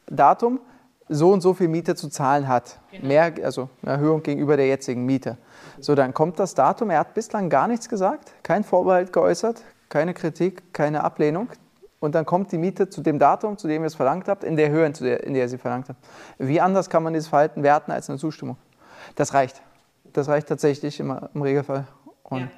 Datum 0.06 0.60
so 1.08 1.32
und 1.32 1.40
so 1.40 1.54
viel 1.54 1.68
Miete 1.68 1.94
zu 1.94 2.08
zahlen 2.08 2.48
hat. 2.48 2.78
Mehr, 3.00 3.32
also 3.42 3.70
eine 3.82 3.92
Erhöhung 3.92 4.22
gegenüber 4.22 4.56
der 4.56 4.66
jetzigen 4.66 5.06
Miete. 5.06 5.38
So, 5.80 5.94
dann 5.94 6.12
kommt 6.12 6.38
das 6.38 6.54
Datum. 6.54 6.90
Er 6.90 6.98
hat 6.98 7.14
bislang 7.14 7.48
gar 7.48 7.68
nichts 7.68 7.88
gesagt, 7.88 8.32
kein 8.42 8.64
Vorbehalt 8.64 9.12
geäußert, 9.12 9.62
keine 9.88 10.14
Kritik, 10.14 10.74
keine 10.74 11.04
Ablehnung. 11.04 11.48
Und 12.00 12.14
dann 12.14 12.26
kommt 12.26 12.52
die 12.52 12.58
Miete 12.58 12.90
zu 12.90 13.00
dem 13.00 13.18
Datum, 13.18 13.56
zu 13.56 13.66
dem 13.68 13.82
ihr 13.82 13.86
es 13.86 13.94
verlangt 13.94 14.28
habt, 14.28 14.44
in 14.44 14.56
der 14.56 14.70
Höhe, 14.70 14.86
in 14.86 15.34
der 15.34 15.42
ihr 15.42 15.48
sie 15.48 15.58
verlangt 15.58 15.88
habt. 15.88 15.98
Wie 16.38 16.60
anders 16.60 16.90
kann 16.90 17.02
man 17.02 17.12
dieses 17.12 17.28
Verhalten 17.28 17.62
werten 17.62 17.90
als 17.90 18.08
eine 18.08 18.18
Zustimmung? 18.18 18.56
Das 19.16 19.34
reicht. 19.34 19.62
Das 20.18 20.28
reicht 20.28 20.48
tatsächlich 20.48 20.98
immer 20.98 21.30
im 21.32 21.42
Regelfall. 21.42 21.86
Und, 22.24 22.50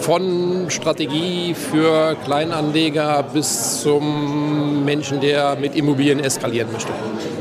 Von 0.00 0.66
Strategie 0.68 1.54
für 1.54 2.16
Kleinanleger 2.24 3.24
bis 3.32 3.82
zum 3.82 4.84
Menschen, 4.84 5.20
der 5.20 5.56
mit 5.56 5.74
Immobilien 5.74 6.20
eskalieren 6.20 6.70
möchte. 6.72 6.92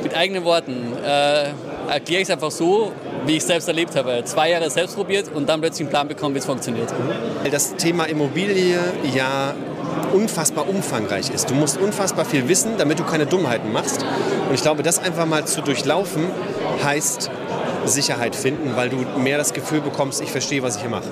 Mit 0.01 0.15
eigenen 0.15 0.43
Worten 0.43 0.93
äh, 1.03 1.49
erkläre 1.91 2.21
ich 2.21 2.27
es 2.27 2.31
einfach 2.31 2.51
so, 2.51 2.91
wie 3.25 3.33
ich 3.33 3.39
es 3.39 3.47
selbst 3.47 3.67
erlebt 3.67 3.95
habe. 3.95 4.23
Zwei 4.25 4.51
Jahre 4.51 4.69
selbst 4.69 4.95
probiert 4.95 5.29
und 5.33 5.47
dann 5.47 5.61
plötzlich 5.61 5.81
einen 5.81 5.89
Plan 5.89 6.07
bekommen, 6.07 6.35
wie 6.35 6.39
es 6.39 6.45
funktioniert. 6.45 6.93
Weil 7.41 7.51
das 7.51 7.75
Thema 7.75 8.05
Immobilie 8.05 8.79
ja 9.13 9.53
unfassbar 10.13 10.67
umfangreich 10.67 11.29
ist. 11.29 11.49
Du 11.49 11.53
musst 11.53 11.77
unfassbar 11.77 12.25
viel 12.25 12.47
wissen, 12.47 12.73
damit 12.77 12.99
du 12.99 13.03
keine 13.03 13.25
Dummheiten 13.25 13.71
machst. 13.71 14.03
Und 14.47 14.55
ich 14.55 14.61
glaube, 14.61 14.83
das 14.83 14.99
einfach 14.99 15.25
mal 15.25 15.45
zu 15.45 15.61
durchlaufen, 15.61 16.23
heißt 16.83 17.29
Sicherheit 17.85 18.35
finden, 18.35 18.75
weil 18.75 18.89
du 18.89 18.97
mehr 19.19 19.37
das 19.37 19.53
Gefühl 19.53 19.81
bekommst, 19.81 20.21
ich 20.21 20.31
verstehe, 20.31 20.63
was 20.63 20.75
ich 20.77 20.81
hier 20.81 20.89
mache. 20.89 21.07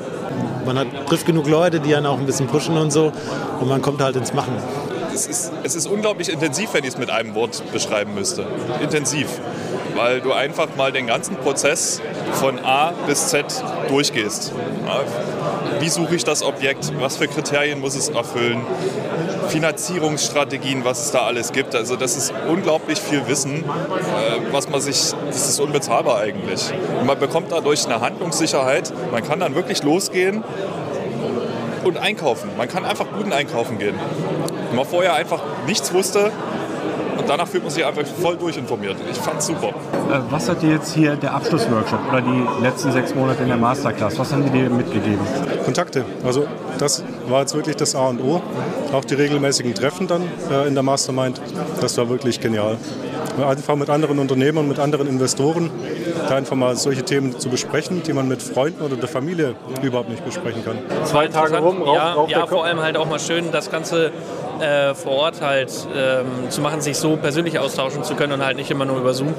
Man 0.65 0.77
hat, 0.77 0.87
trifft 1.07 1.25
genug 1.25 1.47
Leute, 1.47 1.79
die 1.79 1.95
einen 1.95 2.05
auch 2.05 2.17
ein 2.17 2.25
bisschen 2.25 2.47
pushen 2.47 2.77
und 2.77 2.91
so. 2.91 3.11
Und 3.59 3.69
man 3.69 3.81
kommt 3.81 4.01
halt 4.01 4.15
ins 4.15 4.33
Machen. 4.33 4.55
es 5.13 5.27
ist, 5.27 5.51
es 5.63 5.75
ist 5.75 5.87
unglaublich 5.87 6.31
intensiv, 6.31 6.73
wenn 6.73 6.83
ich 6.83 6.91
es 6.91 6.97
mit 6.97 7.09
einem 7.09 7.35
Wort 7.35 7.63
beschreiben 7.71 8.13
müsste. 8.13 8.45
Intensiv. 8.81 9.27
Weil 9.95 10.21
du 10.21 10.33
einfach 10.33 10.67
mal 10.75 10.91
den 10.91 11.07
ganzen 11.07 11.35
Prozess 11.35 12.01
von 12.33 12.59
A 12.59 12.93
bis 13.07 13.27
Z 13.27 13.45
durchgehst. 13.89 14.53
Wie 15.79 15.89
suche 15.89 16.15
ich 16.15 16.23
das 16.23 16.43
Objekt? 16.43 16.91
Was 16.99 17.17
für 17.17 17.27
Kriterien 17.27 17.79
muss 17.79 17.95
es 17.95 18.09
erfüllen? 18.09 18.61
Finanzierungsstrategien, 19.49 20.85
was 20.85 21.05
es 21.05 21.11
da 21.11 21.23
alles 21.23 21.51
gibt. 21.51 21.75
Also 21.75 21.95
das 21.95 22.15
ist 22.15 22.33
unglaublich 22.47 22.99
viel 22.99 23.27
Wissen, 23.27 23.63
äh, 23.63 23.63
was 24.51 24.69
man 24.69 24.81
sich, 24.81 25.13
das 25.27 25.49
ist 25.49 25.59
unbezahlbar 25.59 26.19
eigentlich. 26.19 26.71
Und 26.99 27.05
man 27.05 27.19
bekommt 27.19 27.51
dadurch 27.51 27.85
eine 27.85 28.01
Handlungssicherheit. 28.01 28.93
Man 29.11 29.23
kann 29.23 29.39
dann 29.39 29.55
wirklich 29.55 29.83
losgehen 29.83 30.43
und 31.83 31.97
einkaufen. 31.97 32.49
Man 32.57 32.67
kann 32.67 32.85
einfach 32.85 33.05
guten 33.15 33.33
einkaufen 33.33 33.77
gehen. 33.77 33.95
Wenn 34.69 34.77
man 34.77 34.85
vorher 34.85 35.13
einfach 35.13 35.41
nichts 35.67 35.93
wusste 35.93 36.31
und 37.23 37.29
danach 37.29 37.47
fühlt 37.47 37.63
man 37.63 37.71
sich 37.71 37.85
einfach 37.85 38.03
voll 38.21 38.35
durchinformiert. 38.35 38.97
Ich 39.09 39.17
fand's 39.17 39.47
super. 39.47 39.69
Äh, 39.69 40.19
Was 40.29 40.49
hat 40.49 40.61
dir 40.61 40.71
jetzt 40.71 40.93
hier 40.93 41.15
der 41.15 41.33
Abschlussworkshop 41.33 41.99
oder 42.09 42.21
die 42.21 42.45
letzten 42.61 42.91
sechs 42.91 43.15
Monate 43.15 43.43
in 43.43 43.49
der 43.49 43.57
Masterclass, 43.57 44.19
was 44.19 44.31
haben 44.33 44.43
die 44.43 44.49
dir 44.49 44.69
mitgegeben? 44.69 45.25
Kontakte. 45.63 46.03
Also 46.25 46.45
das 46.77 47.03
war 47.29 47.41
jetzt 47.41 47.55
wirklich 47.55 47.77
das 47.77 47.95
A 47.95 48.07
und 48.09 48.21
O. 48.21 48.41
Auch 48.91 49.05
die 49.05 49.15
regelmäßigen 49.15 49.73
Treffen 49.73 50.07
dann 50.07 50.23
äh, 50.51 50.67
in 50.67 50.73
der 50.73 50.83
Mastermind, 50.83 51.41
das 51.79 51.97
war 51.97 52.09
wirklich 52.09 52.41
genial. 52.41 52.77
Einfach 53.47 53.75
mit 53.75 53.89
anderen 53.89 54.19
Unternehmern, 54.19 54.67
mit 54.67 54.79
anderen 54.79 55.07
Investoren, 55.07 55.71
da 56.29 56.35
einfach 56.35 56.55
mal 56.55 56.75
solche 56.75 57.03
Themen 57.03 57.39
zu 57.39 57.49
besprechen, 57.49 58.03
die 58.03 58.13
man 58.13 58.27
mit 58.27 58.43
Freunden 58.43 58.83
oder 58.83 58.95
der 58.95 59.07
Familie 59.09 59.55
überhaupt 59.81 60.09
nicht 60.09 60.23
besprechen 60.23 60.63
kann. 60.63 60.77
Zwei 61.05 61.27
Tage 61.29 61.57
rum, 61.57 61.81
rauf, 61.81 61.95
ja, 61.95 62.13
rauf 62.13 62.29
ja 62.29 62.45
vor 62.45 62.65
allem 62.65 62.81
halt 62.81 62.97
auch 62.97 63.09
mal 63.09 63.19
schön, 63.19 63.51
das 63.51 63.71
Ganze 63.71 64.11
äh, 64.61 64.93
vor 64.93 65.13
Ort 65.13 65.41
halt 65.41 65.71
ähm, 65.95 66.49
zu 66.49 66.61
machen, 66.61 66.81
sich 66.81 66.97
so 66.97 67.17
persönlich 67.17 67.59
austauschen 67.59 68.03
zu 68.03 68.15
können 68.15 68.33
und 68.33 68.45
halt 68.45 68.57
nicht 68.57 68.71
immer 68.71 68.85
nur 68.85 68.97
über 68.97 69.13
Zoom. 69.13 69.33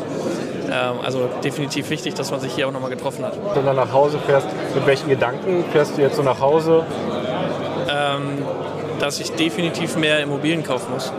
Ähm, 0.70 0.94
also 1.02 1.28
definitiv 1.42 1.90
wichtig, 1.90 2.14
dass 2.14 2.30
man 2.30 2.40
sich 2.40 2.52
hier 2.52 2.68
auch 2.68 2.72
nochmal 2.72 2.90
getroffen 2.90 3.24
hat. 3.24 3.36
Wenn 3.54 3.62
du 3.62 3.66
dann 3.66 3.76
nach 3.76 3.92
Hause 3.92 4.18
fährst, 4.26 4.48
mit 4.74 4.86
welchen 4.86 5.08
Gedanken 5.08 5.64
fährst 5.72 5.96
du 5.96 6.02
jetzt 6.02 6.16
so 6.16 6.22
nach 6.22 6.40
Hause? 6.40 6.84
Ähm, 7.88 8.44
dass 8.98 9.20
ich 9.20 9.32
definitiv 9.32 9.96
mehr 9.96 10.20
Immobilien 10.20 10.62
kaufen 10.62 10.92
muss. 10.92 11.12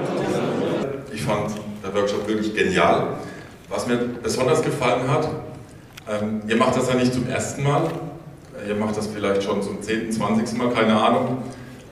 Ich 1.14 1.22
fand 1.22 1.52
der 1.84 1.94
Workshop 1.94 2.28
wirklich 2.28 2.56
genial. 2.56 3.08
Was 3.70 3.88
mir 3.88 3.98
besonders 3.98 4.62
gefallen 4.62 5.10
hat, 5.10 5.28
ähm, 6.10 6.42
ihr 6.48 6.56
macht 6.56 6.76
das 6.76 6.88
ja 6.88 6.96
nicht 6.96 7.14
zum 7.14 7.28
ersten 7.28 7.64
Mal, 7.64 7.84
ihr 8.68 8.76
macht 8.76 8.96
das 8.96 9.08
vielleicht 9.08 9.44
schon 9.44 9.62
zum 9.62 9.82
10., 9.82 10.12
20. 10.12 10.58
Mal, 10.58 10.70
keine 10.70 10.96
Ahnung. 10.96 11.44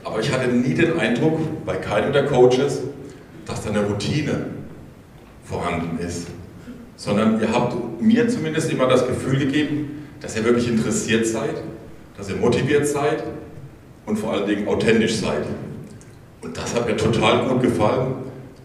Aber 0.04 0.20
ich 0.20 0.30
hatte 0.30 0.48
nie 0.48 0.74
den 0.74 0.98
Eindruck 0.98 1.64
bei 1.64 1.76
keinem 1.76 2.12
der 2.12 2.26
Coaches, 2.26 2.82
dass 3.46 3.62
da 3.64 3.70
eine 3.70 3.84
Routine 3.84 4.46
vorhanden 5.44 5.98
ist. 5.98 6.28
Sondern 6.96 7.40
ihr 7.40 7.50
habt 7.50 8.00
mir 8.00 8.28
zumindest 8.28 8.70
immer 8.70 8.86
das 8.86 9.06
Gefühl 9.06 9.38
gegeben, 9.38 10.06
dass 10.20 10.36
ihr 10.36 10.44
wirklich 10.44 10.68
interessiert 10.68 11.26
seid, 11.26 11.56
dass 12.16 12.28
ihr 12.28 12.36
motiviert 12.36 12.86
seid 12.86 13.24
und 14.06 14.18
vor 14.18 14.32
allen 14.32 14.46
Dingen 14.46 14.68
authentisch 14.68 15.16
seid. 15.16 15.44
Und 16.42 16.56
das 16.56 16.74
hat 16.74 16.86
mir 16.86 16.96
total 16.96 17.48
gut 17.48 17.62
gefallen. 17.62 18.14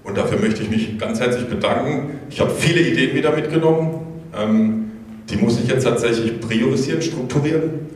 Und 0.04 0.18
dafür 0.18 0.40
möchte 0.40 0.62
ich 0.62 0.70
mich 0.70 1.00
ganz 1.00 1.20
herzlich 1.20 1.48
bedanken. 1.48 2.20
Ich 2.30 2.40
habe 2.40 2.52
viele 2.52 2.82
Ideen 2.82 3.16
wieder 3.16 3.36
mitgenommen. 3.36 4.22
Ähm, 4.38 4.92
die 5.30 5.38
muss 5.38 5.60
ich 5.60 5.68
jetzt 5.68 5.84
tatsächlich 5.84 6.40
priorisieren, 6.40 7.02
strukturieren 7.02 7.89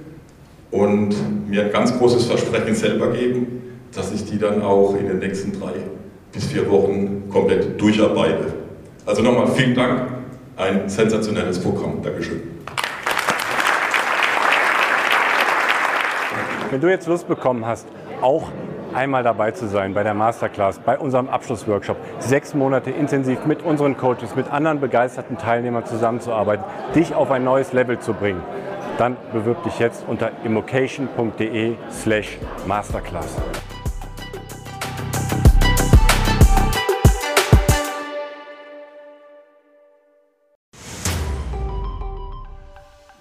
und 0.73 1.47
mir 1.47 1.65
ein 1.65 1.71
ganz 1.71 1.97
großes 1.97 2.25
Versprechen 2.25 2.73
selber 2.73 3.12
geben, 3.12 3.62
dass 3.95 4.12
ich 4.12 4.25
die 4.25 4.39
dann 4.39 4.63
auch 4.63 4.95
in 4.99 5.07
den 5.07 5.19
nächsten 5.19 5.57
drei 5.57 5.73
bis 6.31 6.45
vier 6.45 6.69
Wochen 6.69 7.29
komplett 7.29 7.79
durcharbeite. 7.79 8.53
Also 9.05 9.21
nochmal 9.21 9.47
vielen 9.47 9.75
Dank. 9.75 10.07
Ein 10.57 10.89
sensationelles 10.89 11.59
Programm. 11.59 12.01
Dankeschön. 12.01 12.41
Wenn 16.71 16.81
du 16.81 16.89
jetzt 16.89 17.07
Lust 17.07 17.27
bekommen 17.27 17.67
hast, 17.67 17.88
auch 18.21 18.49
einmal 18.95 19.21
dabei 19.21 19.51
zu 19.51 19.67
sein 19.67 19.93
bei 19.93 20.01
der 20.01 20.15
Masterclass, 20.15 20.79
bei 20.79 20.97
unserem 20.97 21.29
Abschlussworkshop, 21.29 21.97
sechs 22.19 22.55
Monate 22.55 22.89
intensiv 22.89 23.45
mit 23.45 23.62
unseren 23.63 23.95
Coaches, 23.95 24.36
mit 24.36 24.51
anderen 24.51 24.79
begeisterten 24.79 25.38
Teilnehmern 25.38 25.86
zusammenzuarbeiten, 25.86 26.65
dich 26.95 27.13
auf 27.13 27.29
ein 27.29 27.43
neues 27.43 27.73
Level 27.73 27.99
zu 27.99 28.13
bringen, 28.13 28.41
dann 28.97 29.17
bewirb 29.32 29.63
dich 29.63 29.79
jetzt 29.79 30.06
unter 30.08 30.32
immocation.de 30.43 31.75
slash 31.91 32.38
masterclass. 32.67 33.38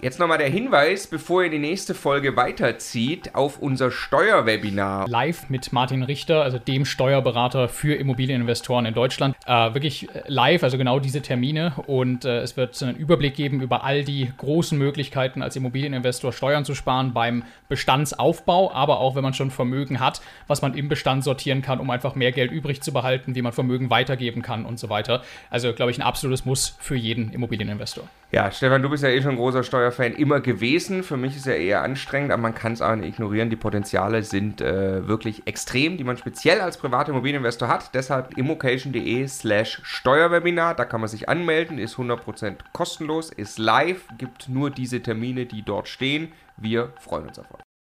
Jetzt 0.02 0.18
nochmal 0.18 0.38
der 0.38 0.48
Hinweis, 0.48 1.06
bevor 1.06 1.44
ihr 1.44 1.50
die 1.50 1.60
nächste 1.60 1.94
Folge 1.94 2.34
weiterzieht, 2.34 3.36
auf 3.36 3.60
unser 3.60 3.92
Steuerwebinar. 3.92 5.06
Live 5.06 5.48
mit 5.48 5.72
Martin 5.72 6.02
Richter, 6.02 6.42
also 6.42 6.58
dem 6.58 6.84
Steuerberater 6.84 7.68
für 7.68 7.94
Immobilieninvestoren 7.94 8.84
in 8.84 8.94
Deutschland. 8.94 9.36
Äh, 9.44 9.74
wirklich 9.74 10.08
live, 10.26 10.62
also 10.62 10.78
genau 10.78 11.00
diese 11.00 11.20
Termine. 11.20 11.72
Und 11.86 12.24
äh, 12.24 12.40
es 12.42 12.56
wird 12.56 12.80
einen 12.82 12.96
Überblick 12.96 13.34
geben 13.34 13.60
über 13.60 13.82
all 13.82 14.04
die 14.04 14.30
großen 14.36 14.78
Möglichkeiten, 14.78 15.42
als 15.42 15.56
Immobilieninvestor 15.56 16.32
Steuern 16.32 16.64
zu 16.64 16.74
sparen 16.74 17.12
beim 17.12 17.42
Bestandsaufbau, 17.68 18.72
aber 18.72 19.00
auch 19.00 19.16
wenn 19.16 19.24
man 19.24 19.34
schon 19.34 19.50
Vermögen 19.50 19.98
hat, 19.98 20.20
was 20.46 20.62
man 20.62 20.74
im 20.74 20.88
Bestand 20.88 21.24
sortieren 21.24 21.60
kann, 21.60 21.80
um 21.80 21.90
einfach 21.90 22.14
mehr 22.14 22.30
Geld 22.30 22.52
übrig 22.52 22.82
zu 22.82 22.92
behalten, 22.92 23.34
wie 23.34 23.42
man 23.42 23.52
Vermögen 23.52 23.90
weitergeben 23.90 24.42
kann 24.42 24.64
und 24.64 24.78
so 24.78 24.88
weiter. 24.88 25.22
Also, 25.50 25.72
glaube 25.72 25.90
ich, 25.90 25.98
ein 25.98 26.02
absolutes 26.02 26.44
Muss 26.44 26.76
für 26.78 26.96
jeden 26.96 27.32
Immobilieninvestor. 27.32 28.08
Ja, 28.30 28.50
Stefan, 28.50 28.80
du 28.80 28.88
bist 28.88 29.02
ja 29.02 29.10
eh 29.10 29.20
schon 29.20 29.32
ein 29.32 29.36
großer 29.36 29.62
Steuerfan 29.62 30.14
immer 30.14 30.40
gewesen. 30.40 31.02
Für 31.02 31.18
mich 31.18 31.36
ist 31.36 31.46
er 31.46 31.58
eher 31.58 31.82
anstrengend, 31.82 32.30
aber 32.30 32.40
man 32.40 32.54
kann 32.54 32.72
es 32.72 32.80
auch 32.80 32.94
nicht 32.94 33.08
ignorieren. 33.08 33.50
Die 33.50 33.56
Potenziale 33.56 34.22
sind 34.22 34.62
äh, 34.62 35.06
wirklich 35.06 35.46
extrem, 35.46 35.98
die 35.98 36.04
man 36.04 36.16
speziell 36.16 36.62
als 36.62 36.78
privater 36.78 37.10
Immobilieninvestor 37.10 37.68
hat. 37.68 37.94
Deshalb 37.94 38.38
immocation.de 38.38 39.26
slash 39.38 39.80
Steuerwebinar. 39.82 40.74
Da 40.74 40.84
kann 40.84 41.00
man 41.00 41.08
sich 41.08 41.28
anmelden, 41.28 41.78
ist 41.78 41.96
100% 41.96 42.58
kostenlos, 42.72 43.30
ist 43.30 43.58
live, 43.58 44.06
gibt 44.18 44.48
nur 44.48 44.70
diese 44.70 45.02
Termine, 45.02 45.46
die 45.46 45.62
dort 45.62 45.88
stehen. 45.88 46.32
Wir 46.56 46.92
freuen 47.00 47.28
uns 47.28 47.38
auf 47.38 47.50
euch. 47.52 47.71